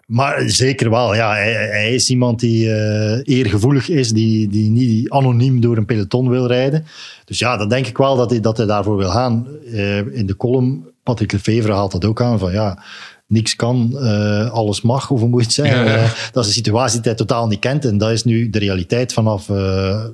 Maar 0.06 0.42
zeker 0.50 0.90
wel, 0.90 1.14
ja, 1.14 1.32
hij, 1.32 1.52
hij 1.52 1.94
is 1.94 2.10
iemand 2.10 2.40
die 2.40 2.72
eh, 2.72 3.36
eergevoelig 3.36 3.88
is, 3.88 4.10
die, 4.10 4.48
die 4.48 4.70
niet 4.70 5.10
anoniem 5.10 5.60
door 5.60 5.76
een 5.76 5.84
peloton 5.84 6.28
wil 6.28 6.46
rijden. 6.46 6.86
Dus 7.24 7.38
ja, 7.38 7.56
dan 7.56 7.68
denk 7.68 7.86
ik 7.86 7.96
wel 7.96 8.16
dat 8.16 8.30
hij, 8.30 8.40
dat 8.40 8.56
hij 8.56 8.66
daarvoor 8.66 8.96
wil 8.96 9.10
gaan. 9.10 9.46
Eh, 9.72 9.98
in 9.98 10.26
de 10.26 10.36
column, 10.36 10.86
Patrick 11.02 11.32
Lefevre 11.32 11.72
haalt 11.72 11.92
dat 11.92 12.04
ook 12.04 12.22
aan, 12.22 12.38
van 12.38 12.52
ja, 12.52 12.82
niks 13.26 13.56
kan, 13.56 13.98
eh, 13.98 14.50
alles 14.50 14.82
mag, 14.82 15.10
of 15.10 15.20
hoe 15.20 15.28
moet 15.28 15.40
je 15.40 15.46
het 15.46 15.54
zeggen? 15.54 15.84
Ja, 15.84 15.96
ja. 15.96 16.12
Dat 16.32 16.42
is 16.42 16.48
een 16.48 16.56
situatie 16.56 17.00
die 17.00 17.08
hij 17.08 17.18
totaal 17.18 17.46
niet 17.46 17.58
kent 17.58 17.84
en 17.84 17.98
dat 17.98 18.10
is 18.10 18.24
nu 18.24 18.50
de 18.50 18.58
realiteit 18.58 19.12
vanaf 19.12 19.48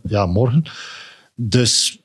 ja, 0.03 0.27
morgen. 0.27 0.63
Dus 1.35 2.04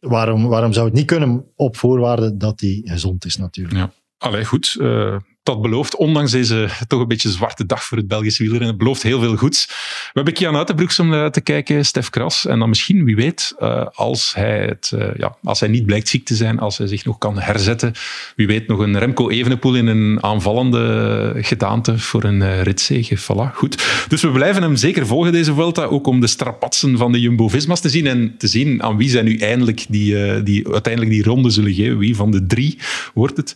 waarom, 0.00 0.48
waarom 0.48 0.72
zou 0.72 0.86
het 0.86 0.94
niet 0.94 1.06
kunnen 1.06 1.44
op 1.54 1.76
voorwaarde 1.76 2.36
dat 2.36 2.60
hij 2.60 2.80
gezond 2.84 3.24
is 3.24 3.36
natuurlijk. 3.36 3.76
Ja. 3.76 3.92
Allee, 4.18 4.44
goed. 4.44 4.76
eh, 4.80 5.16
dat 5.50 5.62
belooft, 5.62 5.96
ondanks 5.96 6.30
deze 6.30 6.68
toch 6.88 7.00
een 7.00 7.08
beetje 7.08 7.30
zwarte 7.30 7.66
dag 7.66 7.84
voor 7.84 7.96
het 7.96 8.08
Belgische 8.08 8.42
wielrennen, 8.42 8.68
het 8.68 8.78
belooft 8.78 9.02
heel 9.02 9.20
veel 9.20 9.36
goeds. 9.36 9.66
We 9.68 10.10
hebben 10.12 10.32
Kian 10.32 10.56
Uitenbroeks 10.56 10.98
om 10.98 11.14
eh, 11.14 11.26
te 11.26 11.40
kijken, 11.40 11.84
Stef 11.84 12.10
Kras. 12.10 12.46
En 12.46 12.58
dan 12.58 12.68
misschien, 12.68 13.04
wie 13.04 13.16
weet, 13.16 13.54
eh, 13.58 13.86
als, 13.92 14.34
hij 14.34 14.58
het, 14.58 14.92
eh, 14.94 15.08
ja, 15.16 15.36
als 15.44 15.60
hij 15.60 15.68
niet 15.68 15.86
blijkt 15.86 16.08
ziek 16.08 16.24
te 16.24 16.34
zijn, 16.34 16.58
als 16.58 16.78
hij 16.78 16.86
zich 16.86 17.04
nog 17.04 17.18
kan 17.18 17.38
herzetten, 17.38 17.92
wie 18.36 18.46
weet 18.46 18.66
nog 18.66 18.78
een 18.78 18.98
Remco 18.98 19.28
Evenepoel 19.28 19.74
in 19.74 19.86
een 19.86 20.22
aanvallende 20.22 21.32
gedaante 21.36 21.98
voor 21.98 22.24
een 22.24 22.62
ritzege. 22.62 23.18
Voilà, 23.18 23.54
goed. 23.54 24.04
Dus 24.08 24.22
we 24.22 24.30
blijven 24.30 24.62
hem 24.62 24.76
zeker 24.76 25.06
volgen, 25.06 25.32
deze 25.32 25.54
Vuelta, 25.54 25.84
ook 25.84 26.06
om 26.06 26.20
de 26.20 26.26
strapatsen 26.26 26.98
van 26.98 27.12
de 27.12 27.20
Jumbo-Visma's 27.20 27.80
te 27.80 27.88
zien 27.88 28.06
en 28.06 28.34
te 28.38 28.46
zien 28.46 28.82
aan 28.82 28.96
wie 28.96 29.08
zij 29.08 29.22
nu 29.22 29.38
eindelijk 29.38 29.86
die, 29.88 30.42
die, 30.42 30.72
uiteindelijk 30.72 31.12
die 31.12 31.22
ronde 31.22 31.50
zullen 31.50 31.74
geven. 31.74 31.98
Wie 31.98 32.16
van 32.16 32.30
de 32.30 32.46
drie 32.46 32.78
wordt 33.14 33.36
het? 33.36 33.54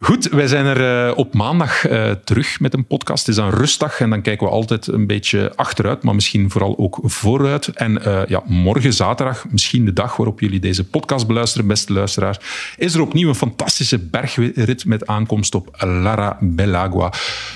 Goed, 0.00 0.28
wij 0.28 0.46
zijn 0.46 0.64
er 0.66 1.08
eh, 1.08 1.18
op 1.18 1.34
maandag 1.34 1.86
eh, 1.86 2.10
terug 2.10 2.60
met 2.60 2.74
een 2.74 2.86
podcast. 2.86 3.26
Het 3.26 3.36
is 3.36 3.42
een 3.42 3.50
rustdag 3.50 4.00
en 4.00 4.10
dan 4.10 4.22
kijken 4.22 4.46
we 4.46 4.52
altijd 4.52 4.86
een 4.86 5.06
beetje 5.06 5.52
achteruit, 5.56 6.02
maar 6.02 6.14
misschien 6.14 6.50
vooral 6.50 6.78
ook 6.78 6.98
vooruit. 7.02 7.68
En 7.68 8.04
eh, 8.04 8.26
ja, 8.26 8.42
morgen 8.46 8.92
zaterdag, 8.92 9.44
misschien 9.50 9.84
de 9.84 9.92
dag 9.92 10.16
waarop 10.16 10.40
jullie 10.40 10.60
deze 10.60 10.84
podcast 10.84 11.26
beluisteren, 11.26 11.66
beste 11.66 11.92
luisteraar, 11.92 12.40
is 12.76 12.94
er 12.94 13.00
opnieuw 13.00 13.28
een 13.28 13.34
fantastische 13.34 13.98
bergrit 13.98 14.84
met 14.84 15.06
aankomst 15.06 15.54
op 15.54 15.76
Lara 15.78 16.38
Belagua. 16.40 17.12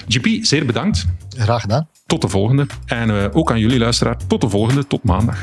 GP, 0.08 0.44
zeer 0.44 0.66
bedankt. 0.66 1.06
Graag 1.28 1.60
gedaan. 1.60 1.88
Tot 2.06 2.20
de 2.20 2.28
volgende. 2.28 2.66
En 2.86 3.32
ook 3.32 3.50
aan 3.50 3.60
jullie 3.60 3.78
luisteraar, 3.78 4.16
tot 4.26 4.40
de 4.40 4.48
volgende, 4.48 4.86
tot 4.86 5.04
maandag. 5.04 5.38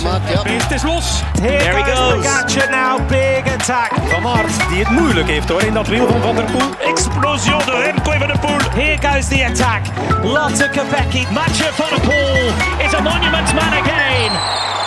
Van 0.00 0.20
ja. 0.32 0.42
Het 0.42 0.70
is 0.70 0.82
los. 0.82 1.22
Here 1.40 1.58
There 1.58 1.76
he 1.76 1.92
goes. 1.92 2.26
Pogacar 2.26 2.70
now, 2.70 3.08
big 3.08 3.54
attack. 3.54 3.92
Van 4.08 4.26
Aert 4.26 4.68
die 4.68 4.78
het 4.78 4.90
moeilijk 4.90 5.28
heeft 5.28 5.48
hoor 5.48 5.62
in 5.62 5.74
dat 5.74 5.86
wiel 5.86 6.06
van 6.08 6.22
Van 6.22 6.34
der 6.34 6.44
Poel. 6.44 6.88
Explosion 6.90 7.58
de 7.58 7.82
Remco 7.84 8.10
Evenepoel. 8.10 8.58
Here 8.74 8.98
goes 9.08 9.28
the 9.28 9.44
attack. 9.44 9.82
Lotte 10.22 10.68
Kopecky. 10.70 11.26
Mathieu 11.30 11.72
van 11.72 11.88
der 11.88 12.00
Poel 12.00 12.46
is 12.86 12.94
a 12.94 13.00
monument 13.00 13.54
man 13.54 13.72
again. 13.82 14.81